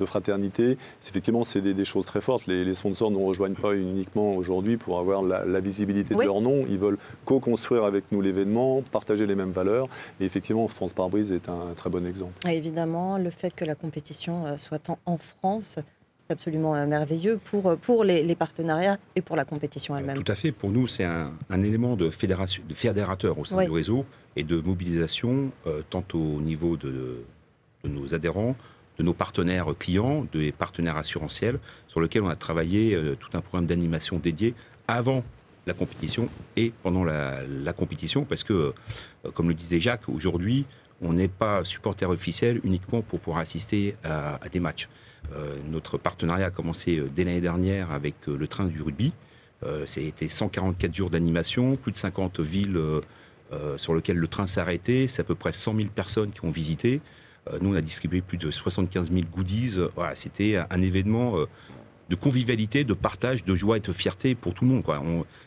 de, 0.00 0.06
fraternité. 0.06 0.78
Effectivement, 1.06 1.44
c'est 1.44 1.60
des, 1.60 1.84
choses 1.84 2.06
très 2.06 2.22
fortes. 2.22 2.46
Les, 2.46 2.74
sponsors 2.74 3.10
ne 3.10 3.16
nous 3.16 3.26
rejoignent 3.26 3.54
pas 3.54 3.74
uniquement 3.74 4.34
aujourd'hui 4.36 4.78
pour 4.78 4.98
avoir 4.98 5.22
la, 5.22 5.60
visibilité 5.60 6.14
de 6.14 6.22
leur 6.22 6.40
nom, 6.40 6.64
ils 6.66 6.78
veulent 6.78 6.96
co-construire 7.26 7.84
avec 7.84 8.04
nous 8.10 8.22
l'événement 8.22 8.69
partager 8.90 9.26
les 9.26 9.34
mêmes 9.34 9.50
valeurs. 9.50 9.88
Et 10.20 10.24
effectivement, 10.24 10.66
France 10.68 10.92
par 10.92 11.08
brise 11.08 11.32
est 11.32 11.48
un 11.48 11.74
très 11.76 11.90
bon 11.90 12.06
exemple. 12.06 12.32
évidemment, 12.48 13.18
le 13.18 13.30
fait 13.30 13.54
que 13.54 13.64
la 13.64 13.74
compétition 13.74 14.46
euh, 14.46 14.58
soit 14.58 14.90
en 15.06 15.18
France, 15.18 15.76
c'est 15.76 16.32
absolument 16.32 16.74
euh, 16.74 16.86
merveilleux 16.86 17.38
pour, 17.44 17.66
euh, 17.66 17.76
pour 17.76 18.04
les, 18.04 18.34
partenariats 18.34 18.98
et 19.16 19.20
pour 19.20 19.36
la 19.36 19.44
compétition 19.44 19.96
elle-même. 19.96 20.22
Tout 20.22 20.32
à 20.32 20.34
fait. 20.34 20.52
Pour 20.52 20.70
nous, 20.70 20.86
c'est 20.86 21.04
un, 21.04 21.32
élément 21.50 21.96
de, 21.96 22.10
fédération, 22.10 22.62
de 22.68 22.74
fédérateur 22.74 23.38
au 23.38 23.44
sein 23.44 23.64
du 23.64 23.70
réseau 23.70 24.04
et 24.36 24.44
de 24.44 24.60
mobilisation, 24.60 25.50
tant 25.90 26.04
au 26.14 26.40
niveau 26.40 26.76
de, 26.76 27.24
de, 27.82 27.88
nos 27.88 28.14
adhérents, 28.14 28.54
de 28.96 29.02
nos 29.02 29.12
partenaires 29.12 29.66
clients, 29.76 30.24
des 30.32 30.52
partenaires 30.52 30.96
assurantiels, 30.96 31.58
sur 31.88 32.00
lesquels 32.00 32.22
on 32.22 32.28
a 32.28 32.36
travaillé 32.36 32.96
tout 33.18 33.36
un 33.36 33.40
programme 33.40 33.66
d'animation 33.66 34.18
dédié 34.18 34.54
avant 34.86 35.24
la 35.66 35.74
compétition 35.74 36.28
et 36.56 36.72
pendant 36.82 37.04
la, 37.04 37.72
compétition, 37.72 38.24
parce 38.24 38.42
que, 38.44 38.72
euh, 39.24 39.30
comme 39.34 39.48
le 39.48 39.54
disait 39.54 39.80
Jacques, 39.80 40.08
aujourd'hui, 40.08 40.64
on 41.02 41.12
n'est 41.12 41.28
pas 41.28 41.64
supporter 41.64 42.08
officiel 42.08 42.60
uniquement 42.64 43.02
pour 43.02 43.20
pouvoir 43.20 43.40
assister 43.42 43.96
à, 44.04 44.38
des 44.52 44.60
matchs. 44.60 44.88
Euh, 45.34 45.54
notre 45.70 45.98
partenariat 45.98 46.46
a 46.46 46.50
commencé 46.50 46.98
euh, 46.98 47.10
dès 47.14 47.24
l'année 47.24 47.40
dernière 47.40 47.90
avec 47.90 48.14
le 48.26 48.46
train 48.46 48.66
du 48.66 48.82
rugby. 48.82 49.12
C'était 49.84 50.28
144 50.28 50.94
jours 50.94 51.10
d'animation, 51.10 51.76
plus 51.76 51.92
de 51.92 51.98
50 51.98 52.40
villes 52.40 52.80
sur 53.76 53.94
lesquelles 53.94 54.16
le 54.16 54.26
train 54.26 54.46
s'est 54.46 54.62
arrêté. 54.62 55.06
C'est 55.06 55.20
à 55.20 55.24
peu 55.24 55.34
près 55.34 55.52
100 55.52 55.76
000 55.76 55.88
personnes 55.94 56.30
qui 56.30 56.42
ont 56.46 56.50
visité. 56.50 57.02
nous, 57.60 57.72
on 57.72 57.74
a 57.74 57.82
distribué 57.82 58.22
plus 58.22 58.38
de 58.38 58.50
75 58.50 59.10
000 59.12 59.24
goodies. 59.30 59.76
C'était 60.14 60.56
un 60.70 60.80
événement 60.80 61.36
de 62.10 62.16
convivialité, 62.16 62.82
de 62.82 62.92
partage, 62.92 63.44
de 63.44 63.54
joie 63.54 63.76
et 63.76 63.80
de 63.80 63.92
fierté 63.92 64.34
pour 64.34 64.52
tout 64.52 64.64
le 64.64 64.72
monde. 64.72 64.82
Quoi. 64.82 65.00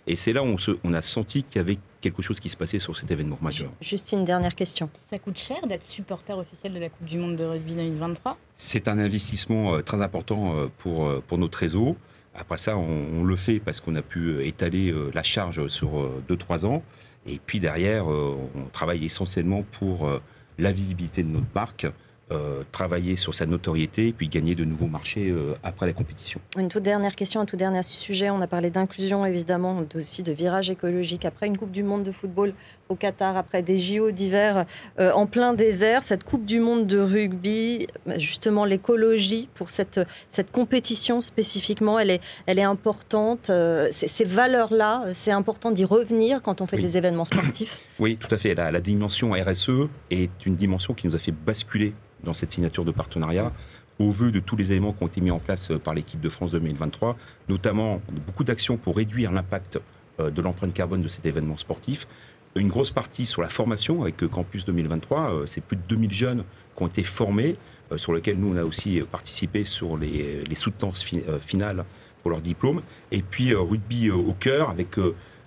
et 0.08 0.15
c'est 0.15 0.32
là 0.32 0.41
où 0.41 0.47
on, 0.47 0.58
se, 0.58 0.71
on 0.84 0.93
a 0.93 1.02
senti 1.02 1.43
qu'il 1.43 1.58
y 1.58 1.60
avait 1.60 1.78
quelque 1.99 2.21
chose 2.21 2.39
qui 2.39 2.49
se 2.49 2.56
passait 2.56 2.80
sur 2.80 2.95
cet 2.95 3.12
événement 3.12 3.38
majeur. 3.41 3.69
Juste 3.82 4.13
une 4.13 4.23
dernière 4.23 4.56
question. 4.56 4.89
Ça 5.10 5.19
coûte 5.19 5.38
cher 5.38 5.67
d'être 5.67 5.86
supporter 5.86 6.38
officiel 6.38 6.73
de 6.73 6.80
la 6.80 6.89
Coupe 6.89 7.06
du 7.06 7.17
Monde 7.17 7.36
de 7.36 7.43
rugby 7.43 7.73
2023 7.73 8.38
C'est 8.58 8.88
un 8.88 8.97
investissement 8.97 9.76
euh, 9.76 9.82
très 9.82 10.02
important 10.02 10.56
euh, 10.56 10.67
pour, 10.78 11.06
euh, 11.06 11.21
pour 11.28 11.38
notre 11.38 11.58
réseau. 11.58 11.97
Après 12.34 12.58
ça, 12.58 12.78
on, 12.78 13.23
le 13.23 13.36
fait 13.36 13.60
parce 13.60 13.80
qu'on 13.80 13.95
a 13.95 14.02
pu 14.02 14.43
étaler 14.47 14.91
la 15.13 15.21
charge 15.21 15.67
sur 15.67 15.91
2-3 16.28 16.65
ans. 16.65 16.82
Et 17.28 17.39
puis 17.45 17.60
derrière, 17.60 18.08
on 18.08 18.65
travaille 18.71 19.06
essentiellement 19.06 19.63
pour 19.73 20.10
la 20.58 20.71
visibilité 20.71 21.21
de 21.21 21.28
notre 21.28 21.45
marque, 21.54 21.86
euh, 22.31 22.63
travailler 22.71 23.17
sur 23.17 23.36
sa 23.36 23.45
notoriété 23.45 24.07
et 24.07 24.13
puis 24.13 24.29
gagner 24.29 24.55
de 24.55 24.63
nouveaux 24.63 24.88
marchés 24.88 25.29
euh, 25.29 25.55
après 25.62 25.86
la 25.86 25.91
compétition. 25.91 26.39
Une 26.57 26.69
toute 26.69 26.81
dernière 26.81 27.17
question, 27.17 27.41
un 27.41 27.45
tout 27.45 27.57
dernier 27.57 27.83
sujet. 27.83 28.29
On 28.29 28.39
a 28.39 28.47
parlé 28.47 28.69
d'inclusion 28.69 29.25
évidemment, 29.25 29.83
aussi 29.93 30.23
de 30.23 30.31
virage 30.31 30.69
écologique. 30.69 31.25
Après 31.25 31.47
une 31.47 31.57
Coupe 31.57 31.71
du 31.71 31.83
Monde 31.83 32.03
de 32.03 32.13
football 32.13 32.53
au 32.88 32.95
Qatar, 32.95 33.36
après 33.36 33.62
des 33.62 33.77
JO 33.77 34.12
d'hiver 34.12 34.65
euh, 34.99 35.12
en 35.12 35.27
plein 35.27 35.53
désert, 35.53 36.01
cette 36.03 36.23
Coupe 36.23 36.45
du 36.45 36.62
Monde 36.62 36.88
de 36.88 36.97
rugby, 36.97 37.88
justement 38.15 38.63
l'écologie 38.63 39.49
pour 39.53 39.69
cette, 39.69 39.99
cette 40.29 40.49
compétition 40.49 41.19
spécifiquement, 41.19 41.99
elle 41.99 42.09
est, 42.09 42.21
elle 42.45 42.57
est 42.57 42.63
importante. 42.63 43.51
ces 43.91 44.23
valeurs-là, 44.23 45.07
c'est 45.13 45.31
important 45.31 45.71
d'y 45.71 45.83
revenir 45.83 46.41
quand 46.41 46.62
on 46.62 46.67
fait 46.67 46.77
des 46.77 46.95
événements 46.95 47.25
sportifs. 47.25 47.79
Oui, 47.99 48.15
tout 48.15 48.33
à 48.33 48.38
fait. 48.38 48.55
La, 48.55 48.71
la 48.71 48.79
dimension 48.79 49.33
RSE 49.33 49.89
est 50.09 50.45
une 50.45 50.55
dimension 50.55 50.93
qui 50.93 51.05
nous 51.05 51.15
a 51.15 51.19
fait 51.19 51.33
basculer 51.33 51.93
dans 52.23 52.33
cette 52.33 52.51
signature 52.51 52.86
de 52.86 52.91
partenariat 52.91 53.51
au 53.99 54.12
vu 54.12 54.31
de 54.31 54.39
tous 54.39 54.55
les 54.55 54.71
éléments 54.71 54.93
qui 54.93 55.03
ont 55.03 55.07
été 55.07 55.21
mis 55.21 55.31
en 55.31 55.39
place 55.39 55.71
euh, 55.71 55.77
par 55.77 55.93
l'équipe 55.93 56.19
de 56.19 56.29
France 56.29 56.51
2023, 56.51 57.17
notamment 57.49 58.01
beaucoup 58.27 58.43
d'actions 58.43 58.77
pour 58.77 58.95
réduire 58.95 59.31
l'impact 59.31 59.79
euh, 60.19 60.31
de 60.31 60.41
l'empreinte 60.41 60.73
carbone 60.73 61.01
de 61.01 61.07
cet 61.07 61.25
événement 61.25 61.57
sportif. 61.57 62.07
Une 62.55 62.69
grosse 62.69 62.91
partie 62.91 63.25
sur 63.25 63.41
la 63.41 63.49
formation 63.49 64.01
avec 64.01 64.23
euh, 64.23 64.27
Campus 64.27 64.65
2023, 64.65 65.43
c'est 65.47 65.62
plus 65.62 65.77
de 65.77 65.83
2000 65.88 66.12
jeunes 66.12 66.43
qui 66.75 66.83
ont 66.83 66.88
été 66.88 67.03
formés, 67.03 67.55
sur 67.97 68.13
lesquels 68.13 68.39
nous 68.39 68.53
on 68.53 68.57
a 68.57 68.63
aussi 68.63 69.01
participé 69.12 69.65
sur 69.65 69.97
les, 69.97 70.43
les 70.43 70.55
soutenances 70.55 71.05
finales 71.45 71.86
pour 72.23 72.31
leur 72.31 72.41
diplôme. 72.41 72.81
Et 73.12 73.21
puis 73.21 73.53
rugby 73.53 74.09
au 74.09 74.33
cœur 74.39 74.71
avec 74.71 74.97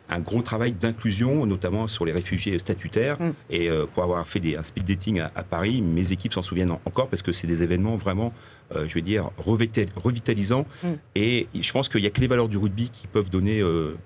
un 0.09 0.21
gros 0.21 0.43
travail 0.43 0.73
d'inclusion, 0.73 1.47
notamment 1.47 1.89
sur 1.89 2.05
les 2.05 2.13
réfugiés 2.13 2.59
statutaires. 2.59 3.21
Mm. 3.21 3.31
Et 3.51 3.69
euh, 3.69 3.87
pour 3.87 4.03
avoir 4.03 4.27
fait 4.27 4.41
des, 4.41 4.57
un 4.57 4.63
speed 4.63 4.85
dating 4.85 5.21
à, 5.21 5.43
Paris, 5.43 5.83
mes 5.83 6.13
équipes 6.13 6.35
s'en 6.35 6.43
souviennent 6.43 6.71
encore 6.71 7.09
parce 7.09 7.23
que 7.23 7.33
c'est 7.33 7.47
des 7.47 7.63
événements 7.63 7.97
vraiment, 7.97 8.33
euh, 8.75 8.87
je 8.89 8.95
veux 8.95 9.01
dire, 9.01 9.31
revitalisants. 9.39 10.67
Mm. 10.83 10.89
Et 11.15 11.49
je 11.55 11.73
pense 11.73 11.89
qu'il 11.89 12.01
n'y 12.01 12.07
a 12.07 12.11
que 12.11 12.21
les 12.21 12.27
valeurs 12.27 12.49
du 12.49 12.57
rugby 12.57 12.91
qui 12.91 13.07
peuvent 13.07 13.31
donner 13.31 13.61
euh, 13.61 13.97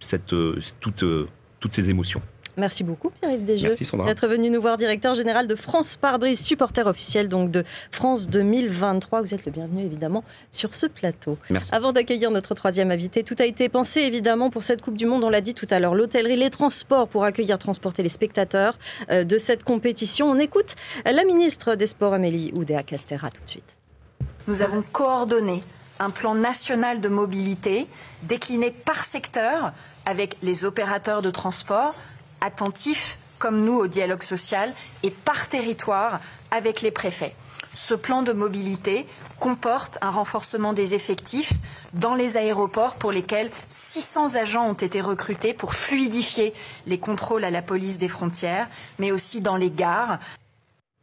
cette, 0.00 0.34
toutes 0.80 1.74
ces 1.74 1.90
émotions. 1.90 2.22
Merci 2.58 2.82
beaucoup 2.82 3.10
Pierre-Yves 3.10 3.44
Desjeux 3.44 3.72
d'être 4.04 4.26
venu 4.26 4.50
nous 4.50 4.60
voir, 4.60 4.76
directeur 4.76 5.14
général 5.14 5.46
de 5.46 5.54
France 5.54 5.96
Pare-Brise, 5.96 6.40
supporter 6.40 6.88
officiel 6.88 7.28
donc 7.28 7.52
de 7.52 7.64
France 7.92 8.28
2023. 8.28 9.22
Vous 9.22 9.32
êtes 9.32 9.46
le 9.46 9.52
bienvenu 9.52 9.84
évidemment 9.84 10.24
sur 10.50 10.74
ce 10.74 10.86
plateau. 10.86 11.38
Merci. 11.50 11.70
Avant 11.72 11.92
d'accueillir 11.92 12.32
notre 12.32 12.54
troisième 12.54 12.90
invité, 12.90 13.22
tout 13.22 13.36
a 13.38 13.44
été 13.44 13.68
pensé 13.68 14.00
évidemment 14.00 14.50
pour 14.50 14.64
cette 14.64 14.82
Coupe 14.82 14.96
du 14.96 15.06
Monde, 15.06 15.22
on 15.22 15.30
l'a 15.30 15.40
dit 15.40 15.54
tout 15.54 15.68
à 15.70 15.78
l'heure, 15.78 15.94
l'hôtellerie, 15.94 16.36
les 16.36 16.50
transports 16.50 17.06
pour 17.06 17.22
accueillir, 17.22 17.60
transporter 17.60 18.02
les 18.02 18.08
spectateurs 18.08 18.76
euh, 19.10 19.22
de 19.22 19.38
cette 19.38 19.62
compétition. 19.62 20.26
On 20.28 20.38
écoute 20.38 20.74
la 21.04 21.22
ministre 21.22 21.76
des 21.76 21.86
Sports 21.86 22.14
Amélie 22.14 22.50
Oudéa-Castera 22.54 23.30
tout 23.30 23.44
de 23.44 23.50
suite. 23.50 23.76
Nous 24.48 24.62
avons 24.62 24.82
coordonné 24.82 25.62
un 26.00 26.10
plan 26.10 26.34
national 26.34 27.00
de 27.00 27.08
mobilité 27.08 27.86
décliné 28.24 28.72
par 28.72 29.04
secteur 29.04 29.72
avec 30.06 30.36
les 30.42 30.64
opérateurs 30.64 31.22
de 31.22 31.30
transport 31.30 31.94
attentifs 32.40 33.18
comme 33.38 33.64
nous 33.64 33.74
au 33.74 33.86
dialogue 33.86 34.22
social 34.22 34.74
et 35.02 35.10
par 35.10 35.48
territoire 35.48 36.20
avec 36.50 36.82
les 36.82 36.90
préfets. 36.90 37.34
Ce 37.74 37.94
plan 37.94 38.22
de 38.22 38.32
mobilité 38.32 39.06
comporte 39.38 39.98
un 40.00 40.10
renforcement 40.10 40.72
des 40.72 40.94
effectifs 40.94 41.52
dans 41.92 42.14
les 42.14 42.36
aéroports 42.36 42.96
pour 42.96 43.12
lesquels 43.12 43.50
600 43.68 44.34
agents 44.34 44.68
ont 44.68 44.74
été 44.74 45.00
recrutés 45.00 45.54
pour 45.54 45.74
fluidifier 45.74 46.54
les 46.86 46.98
contrôles 46.98 47.44
à 47.44 47.50
la 47.50 47.62
police 47.62 47.98
des 47.98 48.08
frontières, 48.08 48.68
mais 48.98 49.12
aussi 49.12 49.40
dans 49.40 49.56
les 49.56 49.70
gares. 49.70 50.18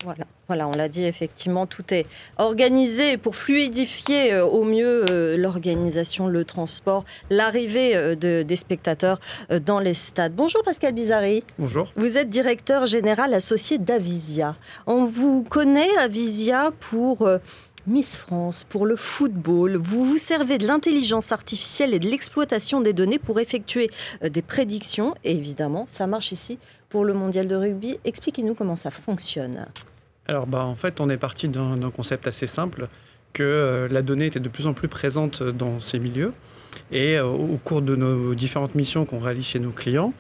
Voilà, 0.06 0.26
voilà, 0.48 0.68
on 0.68 0.72
l'a 0.72 0.88
dit 0.88 1.04
effectivement, 1.04 1.66
tout 1.66 1.92
est 1.92 2.06
organisé 2.38 3.18
pour 3.18 3.36
fluidifier 3.36 4.34
euh, 4.34 4.46
au 4.46 4.64
mieux 4.64 5.04
euh, 5.10 5.36
l'organisation, 5.36 6.28
le 6.28 6.46
transport, 6.46 7.06
l'arrivée 7.32 7.96
euh, 7.96 8.14
de, 8.14 8.44
des 8.44 8.56
spectateurs 8.56 9.20
dans 9.66 9.80
les 9.80 9.96
stades. 9.96 10.36
Bonjour 10.36 10.62
Pascal 10.64 10.94
Bizarri. 10.94 11.44
Bonjour. 11.58 11.92
Vous 11.96 12.20
êtes 12.20 12.30
directeur 12.30 12.86
général 12.86 13.34
associé 13.34 13.80
d'Avisia. 13.80 14.56
On 14.86 15.06
vous 15.06 15.44
connaît, 15.44 15.98
Avisia, 15.98 16.70
pour 16.82 17.28
Miss 17.88 18.16
France, 18.16 18.64
pour 18.64 18.86
le 18.86 18.98
football. 18.98 19.76
Vous 19.76 20.06
vous 20.06 20.20
servez 20.20 20.60
de 20.60 20.68
l'intelligence 20.68 21.32
artificielle 21.32 21.96
et 21.96 22.00
de 22.00 22.08
l'exploitation 22.08 22.80
des 22.80 22.94
données 22.94 23.18
pour 23.18 23.40
effectuer 23.40 23.90
des 24.22 24.44
prédictions. 24.44 25.16
Et 25.24 25.32
évidemment, 25.32 25.86
ça 25.88 26.06
marche 26.06 26.32
ici 26.32 26.60
pour 26.90 27.06
le 27.06 27.16
mondial 27.16 27.48
de 27.48 27.56
rugby. 27.56 27.98
Expliquez-nous 28.06 28.54
comment 28.54 28.78
ça 28.78 28.92
fonctionne. 28.92 29.66
Alors, 30.28 30.48
bah, 30.48 30.64
en 30.64 30.76
fait, 30.76 31.00
on 31.00 31.10
est 31.10 31.18
parti 31.18 31.48
d'un 31.48 31.78
d'un 31.78 31.92
concept 31.92 32.28
assez 32.28 32.48
simple, 32.48 32.88
que 33.34 33.44
euh, 33.44 33.88
la 33.90 34.02
donnée 34.02 34.28
était 34.28 34.40
de 34.40 34.50
plus 34.50 34.66
en 34.66 34.74
plus 34.74 34.88
présente 34.88 35.44
dans 35.44 35.80
ces 35.80 36.00
milieux. 36.00 36.34
Et 36.92 37.18
euh, 37.18 37.26
au 37.26 37.58
cours 37.64 37.82
de 37.82 37.96
nos 37.96 38.34
différentes 38.34 38.76
missions 38.76 39.06
qu'on 39.06 39.20
réalise 39.20 39.46
chez 39.46 39.60
nos 39.60 39.72
clients, 39.72 40.14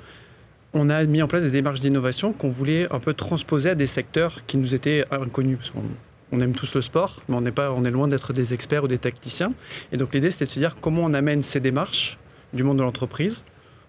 on 0.74 0.90
a 0.90 1.04
mis 1.06 1.22
en 1.22 1.28
place 1.28 1.44
des 1.44 1.52
démarches 1.52 1.80
d'innovation 1.80 2.34
qu'on 2.34 2.50
voulait 2.50 2.92
un 2.94 3.00
peu 3.00 3.14
transposer 3.14 3.70
à 3.70 3.76
des 3.76 3.88
secteurs 3.88 4.46
qui 4.46 4.58
nous 4.58 4.76
étaient 4.76 5.06
inconnus. 5.10 5.58
Parce 5.58 5.72
qu'on 5.72 5.84
on 6.32 6.42
aime 6.42 6.54
tous 6.54 6.74
le 6.76 6.82
sport, 6.82 7.22
mais 7.30 7.36
on, 7.36 7.42
n'est 7.42 7.52
pas, 7.52 7.72
on 7.72 7.86
est 7.86 7.92
loin 7.92 8.08
d'être 8.08 8.34
des 8.34 8.54
experts 8.54 8.84
ou 8.84 8.88
des 8.88 8.98
tacticiens. 8.98 9.54
Et 9.92 9.98
donc 9.98 10.14
l'idée, 10.14 10.32
c'était 10.32 10.46
de 10.46 10.50
se 10.50 10.60
dire 10.60 10.76
comment 10.82 11.04
on 11.04 11.14
amène 11.14 11.44
ces 11.44 11.60
démarches 11.60 12.18
du 12.54 12.64
monde 12.64 12.78
de 12.78 12.84
l'entreprise 12.84 13.44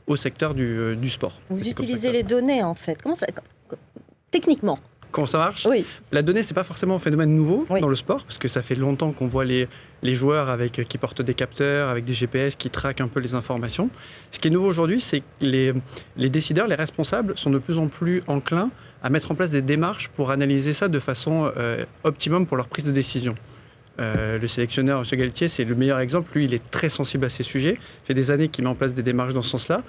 au 0.06 0.16
secteur 0.16 0.54
du, 0.54 0.64
euh, 0.64 0.94
du 0.94 1.10
sport. 1.10 1.40
Vous 1.50 1.66
utilisez 1.66 2.12
les 2.12 2.22
données 2.22 2.62
en 2.62 2.74
fait. 2.74 3.00
Comment 3.02 3.16
ça 3.16 3.26
Techniquement, 4.30 4.78
Comment 5.12 5.26
ça 5.26 5.38
marche 5.38 5.66
oui. 5.66 5.84
La 6.12 6.22
donnée, 6.22 6.42
c'est 6.42 6.54
pas 6.54 6.64
forcément 6.64 6.96
un 6.96 6.98
phénomène 6.98 7.34
nouveau 7.34 7.64
Oui. 7.70 7.80
dans 7.80 7.88
le 7.88 7.96
sport, 7.96 8.22
parce 8.24 8.38
que 8.38 8.48
ça 8.48 8.62
fait 8.62 8.74
longtemps 8.74 9.12
qu'on 9.12 9.26
voit 9.26 9.44
les, 9.44 9.66
les 10.02 10.14
joueurs 10.14 10.48
avec, 10.50 10.82
qui 10.88 10.98
portent 10.98 11.22
des 11.22 11.34
capteurs, 11.34 11.88
avec 11.88 12.04
des 12.04 12.12
GPS, 12.12 12.56
qui 12.56 12.68
traquent 12.70 13.00
un 13.00 13.08
peu 13.08 13.20
les 13.20 13.34
informations. 13.34 13.88
Ce 14.32 14.38
qui 14.38 14.48
est 14.48 14.50
nouveau 14.50 14.66
aujourd'hui, 14.68 15.00
c'est 15.00 15.20
que 15.20 15.24
les, 15.40 15.72
les 16.16 16.28
décideurs, 16.28 16.66
les 16.66 16.74
responsables 16.74 17.32
sont 17.36 17.50
de 17.50 17.58
plus 17.58 17.78
en 17.78 17.86
plus 17.86 18.22
enclins 18.26 18.70
à 19.02 19.08
mettre 19.10 19.30
en 19.30 19.34
place 19.34 19.50
des 19.50 19.62
démarches 19.62 20.08
pour 20.08 20.30
analyser 20.30 20.74
ça 20.74 20.88
de 20.88 20.98
façon 20.98 21.50
euh, 21.56 21.84
optimum 22.04 22.46
pour 22.46 22.56
leur 22.56 22.66
prise 22.66 22.84
de 22.84 22.92
décision. 22.92 23.34
Euh, 23.98 24.38
le 24.38 24.48
sélectionneur, 24.48 25.00
M. 25.10 25.18
Galtier, 25.18 25.48
c'est 25.48 25.64
le 25.64 25.74
meilleur 25.74 26.00
exemple. 26.00 26.30
Lui, 26.34 26.44
il 26.44 26.52
est 26.54 26.70
très 26.70 26.90
sensible 26.90 27.24
à 27.24 27.28
ces 27.30 27.42
sujets. 27.42 27.78
Il 27.78 28.06
fait 28.06 28.14
des 28.14 28.30
années 28.30 28.48
qu'il 28.48 28.64
met 28.64 28.70
en 28.70 28.74
place 28.74 28.94
des 28.94 29.02
démarches 29.02 29.32
dans 29.32 29.40
ce 29.42 29.50
sens-là, 29.50 29.82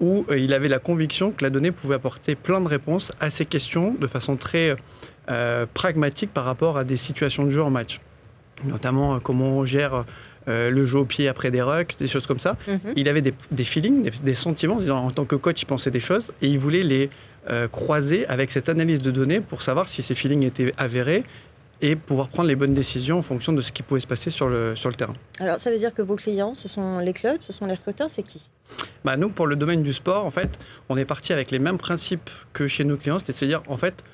où 0.00 0.24
euh, 0.30 0.38
il 0.38 0.52
avait 0.52 0.68
la 0.68 0.78
conviction 0.78 1.30
que 1.30 1.44
la 1.44 1.50
donnée 1.50 1.70
pouvait 1.70 1.94
apporter 1.94 2.34
plein 2.34 2.60
de 2.60 2.68
réponses 2.68 3.12
à 3.20 3.30
ces 3.30 3.46
questions 3.46 3.94
de 3.94 4.06
façon 4.06 4.36
très 4.36 4.76
euh, 5.30 5.66
pragmatique 5.72 6.32
par 6.32 6.44
rapport 6.44 6.76
à 6.76 6.82
des 6.82 6.96
situations 6.96 7.44
de 7.44 7.50
jeu 7.50 7.62
en 7.62 7.70
match. 7.70 8.00
Notamment 8.64 9.14
euh, 9.14 9.18
comment 9.22 9.58
on 9.58 9.64
gère 9.64 10.04
euh, 10.48 10.70
le 10.70 10.84
jeu 10.84 10.98
au 10.98 11.04
pied 11.04 11.28
après 11.28 11.52
des 11.52 11.62
rucks, 11.62 11.94
des 12.00 12.08
choses 12.08 12.26
comme 12.26 12.40
ça. 12.40 12.56
Mhm. 12.66 12.80
Il 12.96 13.08
avait 13.08 13.20
des, 13.20 13.34
des 13.52 13.62
feelings, 13.62 14.02
des, 14.02 14.10
des 14.10 14.34
sentiments. 14.34 14.78
en 14.78 15.10
tant 15.12 15.26
que 15.26 15.36
coach, 15.36 15.62
il 15.62 15.66
pensait 15.66 15.92
des 15.92 16.00
choses 16.00 16.32
et 16.42 16.48
il 16.48 16.58
voulait 16.58 16.82
les 16.82 17.10
croiser 17.72 18.26
avec 18.26 18.50
cette 18.50 18.68
analyse 18.68 19.00
de 19.00 19.10
données 19.10 19.40
pour 19.40 19.62
savoir 19.62 19.88
si 19.88 20.02
ces 20.02 20.14
feelings 20.14 20.44
étaient 20.44 20.74
avérés 20.76 21.24
et 21.82 21.96
pouvoir 21.96 22.28
prendre 22.28 22.48
les 22.48 22.56
bonnes 22.56 22.74
décisions 22.74 23.18
en 23.18 23.22
fonction 23.22 23.52
de 23.52 23.60
ce 23.60 23.72
qui 23.72 23.82
pouvait 23.82 24.00
se 24.00 24.06
passer 24.06 24.30
sur 24.30 24.48
le, 24.48 24.76
sur 24.76 24.88
le 24.88 24.94
terrain. 24.94 25.14
Alors 25.38 25.58
ça 25.58 25.70
veut 25.70 25.78
dire 25.78 25.94
que 25.94 26.02
vos 26.02 26.16
clients, 26.16 26.54
ce 26.54 26.68
sont 26.68 26.98
les 26.98 27.12
clubs, 27.12 27.38
ce 27.40 27.52
sont 27.52 27.66
les 27.66 27.74
recruteurs, 27.74 28.10
c'est 28.10 28.22
qui 28.22 28.42
Bah, 29.04 29.16
nous, 29.16 29.30
pour 29.30 29.46
le 29.46 29.56
domaine 29.56 29.82
du 29.82 29.92
sport, 29.92 30.26
en 30.26 30.30
fait, 30.30 30.58
on 30.88 30.96
est 30.96 31.04
parti 31.04 31.32
avec 31.32 31.50
les 31.50 31.58
mêmes 31.58 31.78
principes 31.78 32.30
que 32.52 32.68
chez 32.68 32.84
nos 32.84 32.96
clients, 32.96 33.18
c'est 33.18 33.32
de 33.32 33.36
se 33.38 33.44
dire, 33.44 33.62
en 33.68 33.76
fait, 33.76 34.04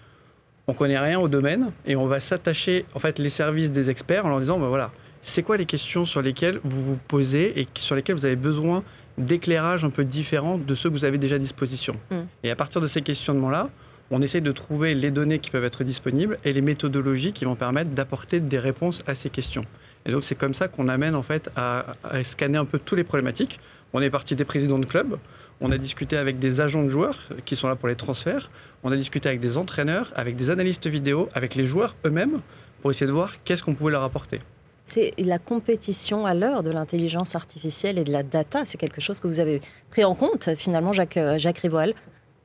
on 0.68 0.74
connaît 0.74 0.98
rien 0.98 1.18
au 1.20 1.28
domaine 1.28 1.72
et 1.86 1.96
on 1.96 2.06
va 2.06 2.20
s'attacher, 2.20 2.84
en 2.94 2.98
fait, 2.98 3.18
les 3.18 3.30
services 3.30 3.70
des 3.70 3.90
experts 3.90 4.26
en 4.26 4.30
leur 4.30 4.40
disant, 4.40 4.58
bah, 4.58 4.68
voilà, 4.68 4.90
c'est 5.22 5.42
quoi 5.42 5.56
les 5.56 5.66
questions 5.66 6.06
sur 6.06 6.22
lesquelles 6.22 6.60
vous 6.62 6.82
vous 6.82 6.98
posez 7.08 7.60
et 7.60 7.66
sur 7.76 7.96
lesquelles 7.96 8.16
vous 8.16 8.26
avez 8.26 8.36
besoin 8.36 8.84
d'éclairage 9.18 9.84
un 9.84 9.90
peu 9.90 10.04
différent 10.04 10.58
de 10.58 10.74
ceux 10.74 10.88
que 10.88 10.94
vous 10.94 11.04
avez 11.04 11.18
déjà 11.18 11.36
à 11.36 11.38
disposition. 11.38 11.96
Mm. 12.10 12.16
Et 12.44 12.50
à 12.50 12.56
partir 12.56 12.80
de 12.80 12.86
ces 12.86 13.02
questionnements-là, 13.02 13.70
on 14.10 14.22
essaye 14.22 14.40
de 14.40 14.52
trouver 14.52 14.94
les 14.94 15.10
données 15.10 15.38
qui 15.38 15.50
peuvent 15.50 15.64
être 15.64 15.84
disponibles 15.84 16.38
et 16.44 16.52
les 16.52 16.60
méthodologies 16.60 17.32
qui 17.32 17.44
vont 17.44 17.56
permettre 17.56 17.90
d'apporter 17.90 18.40
des 18.40 18.58
réponses 18.58 19.02
à 19.06 19.14
ces 19.14 19.30
questions. 19.30 19.64
Et 20.04 20.12
donc 20.12 20.24
c'est 20.24 20.36
comme 20.36 20.54
ça 20.54 20.68
qu'on 20.68 20.88
amène 20.88 21.14
en 21.14 21.22
fait 21.22 21.50
à, 21.56 21.86
scanner 22.22 22.58
un 22.58 22.64
peu 22.64 22.78
toutes 22.78 22.98
les 22.98 23.04
problématiques. 23.04 23.58
On 23.92 24.00
est 24.00 24.10
parti 24.10 24.36
des 24.36 24.44
présidents 24.44 24.78
de 24.78 24.86
clubs, 24.86 25.18
on 25.60 25.72
a 25.72 25.78
discuté 25.78 26.16
avec 26.16 26.38
des 26.38 26.60
agents 26.60 26.84
de 26.84 26.88
joueurs 26.88 27.18
qui 27.44 27.56
sont 27.56 27.68
là 27.68 27.76
pour 27.76 27.88
les 27.88 27.96
transferts, 27.96 28.50
on 28.84 28.92
a 28.92 28.96
discuté 28.96 29.28
avec 29.28 29.40
des 29.40 29.56
entraîneurs, 29.56 30.12
avec 30.14 30.36
des 30.36 30.50
analystes 30.50 30.86
vidéo, 30.86 31.28
avec 31.34 31.54
les 31.54 31.66
joueurs 31.66 31.96
eux-mêmes 32.04 32.40
pour 32.82 32.90
essayer 32.90 33.06
de 33.06 33.12
voir 33.12 33.42
qu'est-ce 33.44 33.62
qu'on 33.62 33.74
pouvait 33.74 33.92
leur 33.92 34.04
apporter. 34.04 34.40
C'est 34.84 35.14
la 35.18 35.40
compétition 35.40 36.26
à 36.26 36.34
l'heure 36.34 36.62
de 36.62 36.70
l'intelligence 36.70 37.34
artificielle 37.34 37.98
et 37.98 38.04
de 38.04 38.12
la 38.12 38.22
data. 38.22 38.62
C'est 38.66 38.78
quelque 38.78 39.00
chose 39.00 39.18
que 39.18 39.26
vous 39.26 39.40
avez 39.40 39.60
pris 39.90 40.04
en 40.04 40.14
compte 40.14 40.54
finalement, 40.54 40.92
Jacques, 40.92 41.16
euh, 41.16 41.38
Jacques. 41.38 41.66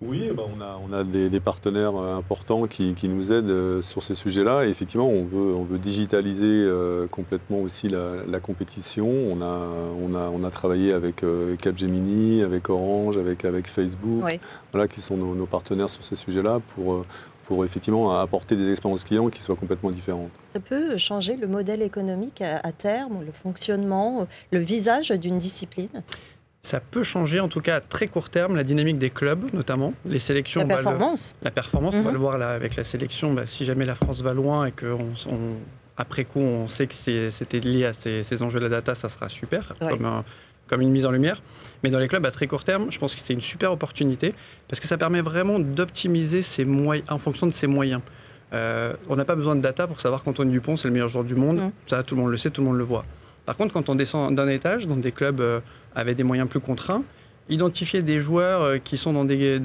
Oui, 0.01 0.31
bah, 0.35 0.43
on 0.51 0.59
a, 0.61 0.79
on 0.87 0.91
a 0.93 1.03
des, 1.03 1.29
des 1.29 1.39
partenaires 1.39 1.95
euh, 1.95 2.17
importants 2.17 2.65
qui, 2.65 2.95
qui 2.95 3.07
nous 3.07 3.31
aident 3.31 3.49
euh, 3.51 3.81
sur 3.83 4.01
ces 4.01 4.15
sujets-là. 4.15 4.65
Et 4.65 4.69
effectivement, 4.69 5.07
on 5.07 5.23
veut, 5.25 5.53
on 5.53 5.63
veut 5.63 5.77
digitaliser 5.77 6.45
euh, 6.47 7.05
complètement 7.07 7.59
aussi 7.59 7.87
la, 7.87 8.07
la 8.27 8.39
compétition. 8.39 9.07
On 9.07 9.41
a, 9.41 9.67
on, 10.03 10.15
a, 10.15 10.29
on 10.33 10.43
a 10.43 10.49
travaillé 10.49 10.91
avec 10.91 11.23
Capgemini, 11.61 12.41
avec 12.41 12.69
Orange, 12.69 13.17
avec, 13.17 13.45
avec 13.45 13.67
Facebook, 13.67 14.23
Oui. 14.25 14.39
voilà, 14.71 14.87
qui 14.87 15.01
sont 15.01 15.17
nos, 15.17 15.35
nos 15.35 15.45
partenaires 15.45 15.89
sur 15.89 16.03
ces 16.03 16.15
sujets-là 16.15 16.61
pour, 16.73 17.05
pour 17.45 17.63
effectivement 17.63 18.19
apporter 18.19 18.55
des 18.55 18.71
expériences 18.71 19.03
clients 19.03 19.29
qui 19.29 19.41
soient 19.41 19.55
complètement 19.55 19.91
différentes. 19.91 20.31
Ça 20.53 20.59
peut 20.59 20.97
changer 20.97 21.35
le 21.35 21.45
modèle 21.47 21.83
économique 21.83 22.41
à, 22.41 22.57
à 22.57 22.71
terme, 22.71 23.23
le 23.23 23.31
fonctionnement, 23.31 24.27
le 24.51 24.59
visage 24.59 25.11
d'une 25.11 25.37
discipline, 25.37 26.01
Ça 26.63 26.79
peut 26.79 27.03
changer 27.03 27.39
en 27.39 27.47
tout 27.47 27.59
cas 27.61 27.77
à 27.77 27.81
très 27.81 28.07
court 28.07 28.29
terme 28.29 28.55
la 28.55 28.63
dynamique 28.63 28.99
des 28.99 29.09
clubs 29.09 29.51
notamment, 29.53 29.93
les 30.05 30.19
sélections. 30.19 30.59
la 30.61 30.67
le- 30.67 30.73
performance. 30.83 31.33
La 31.41 31.49
performance, 31.51 31.95
on 31.95 32.03
va 32.03 32.09
Mhm. 32.09 32.13
le 32.13 32.19
voir 32.19 32.37
là 32.37 32.51
avec 32.51 32.75
la 32.75 32.83
sélection. 32.83 33.33
bah, 33.33 33.43
si 33.47 33.65
jamais 33.65 33.85
la 33.85 33.95
France 33.95 34.21
va 34.21 34.33
loin 34.33 34.65
et 34.67 34.71
qu'on 34.71 34.99
on- 35.27 35.55
après 35.97 36.23
coup 36.23 36.39
on 36.39 36.67
sait 36.67 36.85
que 36.87 36.93
c'était 37.31 37.59
lié 37.59 37.85
à 37.85 37.93
ces, 37.93 38.23
ces 38.23 38.43
enjeux 38.43 38.59
de 38.59 38.65
la 38.65 38.69
data, 38.69 38.93
ça 38.95 39.09
sera 39.09 39.27
super, 39.27 39.73
Ouais. 39.81 39.89
comme, 39.89 40.05
un- 40.05 40.23
comme 40.67 40.81
une 40.81 40.91
mise 40.91 41.05
en 41.05 41.11
lumière. 41.11 41.41
Mais 41.83 41.89
dans 41.89 41.97
les 41.99 42.07
clubs 42.07 42.25
à 42.27 42.31
très 42.31 42.45
court 42.45 42.63
terme, 42.63 42.91
je 42.91 42.99
pense 42.99 43.15
que 43.15 43.21
c'est 43.21 43.33
une 43.33 43.41
super 43.41 43.71
opportunité 43.71 44.35
parce 44.67 44.79
que 44.79 44.87
ça 44.87 44.97
permet 44.99 45.21
vraiment 45.21 45.57
d'optimiser 45.57 46.43
ses 46.43 46.63
moyens 46.63 47.09
en 47.09 47.17
fonction 47.17 47.47
de 47.47 47.51
ses 47.53 47.65
moyens. 47.67 48.01
Euh, 48.53 48.93
on 49.09 49.15
n'a 49.15 49.25
pas 49.25 49.35
besoin 49.35 49.55
de 49.55 49.61
data 49.61 49.87
pour 49.87 49.99
savoir 49.99 50.21
qu'Antoine 50.23 50.49
Dupont 50.51 50.77
c'est 50.77 50.87
le 50.87 50.93
meilleur 50.93 51.09
joueur 51.09 51.23
du 51.23 51.35
monde. 51.35 51.57
Mhm. 51.57 51.71
Ça, 51.87 52.03
tout 52.03 52.13
le 52.15 52.21
monde 52.21 52.29
le 52.31 52.37
sait, 52.37 52.51
tout 52.51 52.61
le 52.61 52.67
monde 52.67 52.77
le 52.77 52.83
voit. 52.83 53.03
Par 53.45 53.57
contre, 53.57 53.73
quand 53.73 53.89
on 53.89 53.95
descend 53.95 54.35
d'un 54.35 54.47
étage, 54.47 54.87
dans 54.87 54.97
des 54.97 55.11
clubs 55.11 55.41
euh, 55.41 55.59
avec 55.95 56.15
des 56.15 56.23
moyens 56.23 56.47
plus 56.47 56.59
contraints, 56.59 57.03
identifier 57.49 58.01
des 58.01 58.21
joueurs 58.21 58.61
euh, 58.61 58.77
qui 58.77 58.97
sont 58.97 59.13
dans 59.13 59.25
des, 59.25 59.59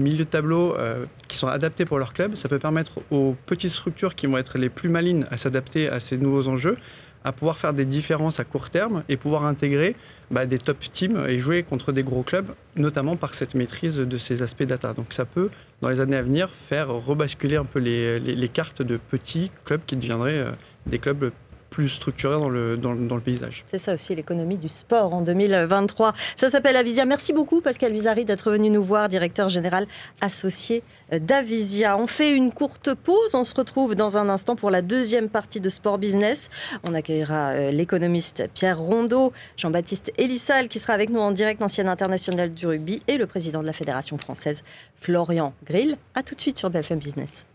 milieux 0.00 0.18
de 0.18 0.24
tableau 0.24 0.74
euh, 0.76 1.04
qui 1.28 1.38
sont 1.38 1.48
adaptés 1.48 1.84
pour 1.84 1.98
leur 1.98 2.12
club, 2.12 2.34
ça 2.34 2.48
peut 2.48 2.58
permettre 2.58 3.00
aux 3.10 3.36
petites 3.46 3.72
structures 3.72 4.14
qui 4.14 4.26
vont 4.26 4.38
être 4.38 4.58
les 4.58 4.68
plus 4.68 4.88
malines 4.88 5.24
à 5.30 5.36
s'adapter 5.36 5.88
à 5.88 6.00
ces 6.00 6.18
nouveaux 6.18 6.48
enjeux, 6.48 6.76
à 7.24 7.32
pouvoir 7.32 7.58
faire 7.58 7.72
des 7.72 7.84
différences 7.84 8.40
à 8.40 8.44
court 8.44 8.70
terme 8.70 9.02
et 9.08 9.16
pouvoir 9.16 9.44
intégrer 9.44 9.96
bah, 10.30 10.46
des 10.46 10.58
top 10.58 10.78
teams 10.92 11.24
et 11.28 11.40
jouer 11.40 11.62
contre 11.62 11.92
des 11.92 12.02
gros 12.02 12.22
clubs, 12.22 12.48
notamment 12.76 13.16
par 13.16 13.34
cette 13.34 13.54
maîtrise 13.54 13.96
de 13.96 14.16
ces 14.18 14.42
aspects 14.42 14.64
data. 14.64 14.92
Donc 14.92 15.12
ça 15.12 15.24
peut, 15.24 15.50
dans 15.82 15.88
les 15.88 16.00
années 16.00 16.16
à 16.16 16.22
venir, 16.22 16.50
faire 16.68 16.88
rebasculer 16.90 17.56
un 17.56 17.64
peu 17.64 17.78
les, 17.78 18.50
cartes 18.52 18.82
de 18.82 18.96
petits 18.96 19.50
clubs 19.64 19.80
qui 19.86 19.96
deviendraient 19.96 20.46
des 20.86 20.98
clubs 20.98 21.32
plus 21.70 21.88
structuré 21.88 22.34
dans 22.34 22.48
le, 22.48 22.76
dans, 22.76 22.92
le 22.92 23.20
paysage. 23.20 23.64
C'est 23.70 23.78
ça 23.78 23.94
aussi 23.94 24.14
l'économie 24.14 24.56
du 24.56 24.68
sport 24.68 25.12
en 25.14 25.20
2023. 25.20 26.14
Ça 26.36 26.50
s'appelle 26.50 26.76
Avisia. 26.76 27.04
Merci 27.04 27.32
beaucoup 27.32 27.60
Pascal 27.60 27.92
Vizari 27.92 28.24
d'être 28.24 28.50
venu 28.50 28.70
nous 28.70 28.82
voir, 28.82 29.08
directeur 29.08 29.48
général 29.48 29.86
associé 30.20 30.82
d'Avisia. 31.12 31.96
On 31.96 32.06
fait 32.06 32.32
une 32.32 32.52
courte 32.52 32.94
pause. 32.94 33.34
On 33.34 33.44
se 33.44 33.54
retrouve 33.54 33.94
dans 33.94 34.16
un 34.16 34.28
instant 34.28 34.56
pour 34.56 34.70
la 34.70 34.82
deuxième 34.82 35.28
partie 35.28 35.60
de 35.60 35.68
Sport 35.68 35.98
Business. 35.98 36.50
On 36.84 36.94
accueillera 36.94 37.50
euh, 37.50 37.70
l'économiste 37.70 38.48
Pierre 38.54 38.78
Rondeau, 38.78 39.32
Jean-Baptiste 39.56 40.12
Elissal 40.18 40.68
qui 40.68 40.78
sera 40.78 40.94
avec 40.94 41.10
nous 41.10 41.20
en 41.20 41.32
direct, 41.32 41.62
ancienne 41.62 41.88
internationale 41.88 42.52
du 42.52 42.66
rugby, 42.66 43.02
et 43.06 43.18
le 43.18 43.26
président 43.26 43.60
de 43.60 43.66
la 43.66 43.72
Fédération 43.72 44.18
française, 44.18 44.62
Florian 45.00 45.52
Grill. 45.64 45.96
A 46.14 46.22
tout 46.22 46.34
de 46.34 46.40
suite 46.40 46.58
sur 46.58 46.70
BFM 46.70 46.98
Business. 46.98 47.46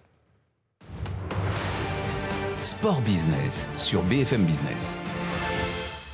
Sport 2.64 3.04
Business 3.04 3.70
sur 3.76 4.02
BFM 4.04 4.46
Business. 4.46 4.98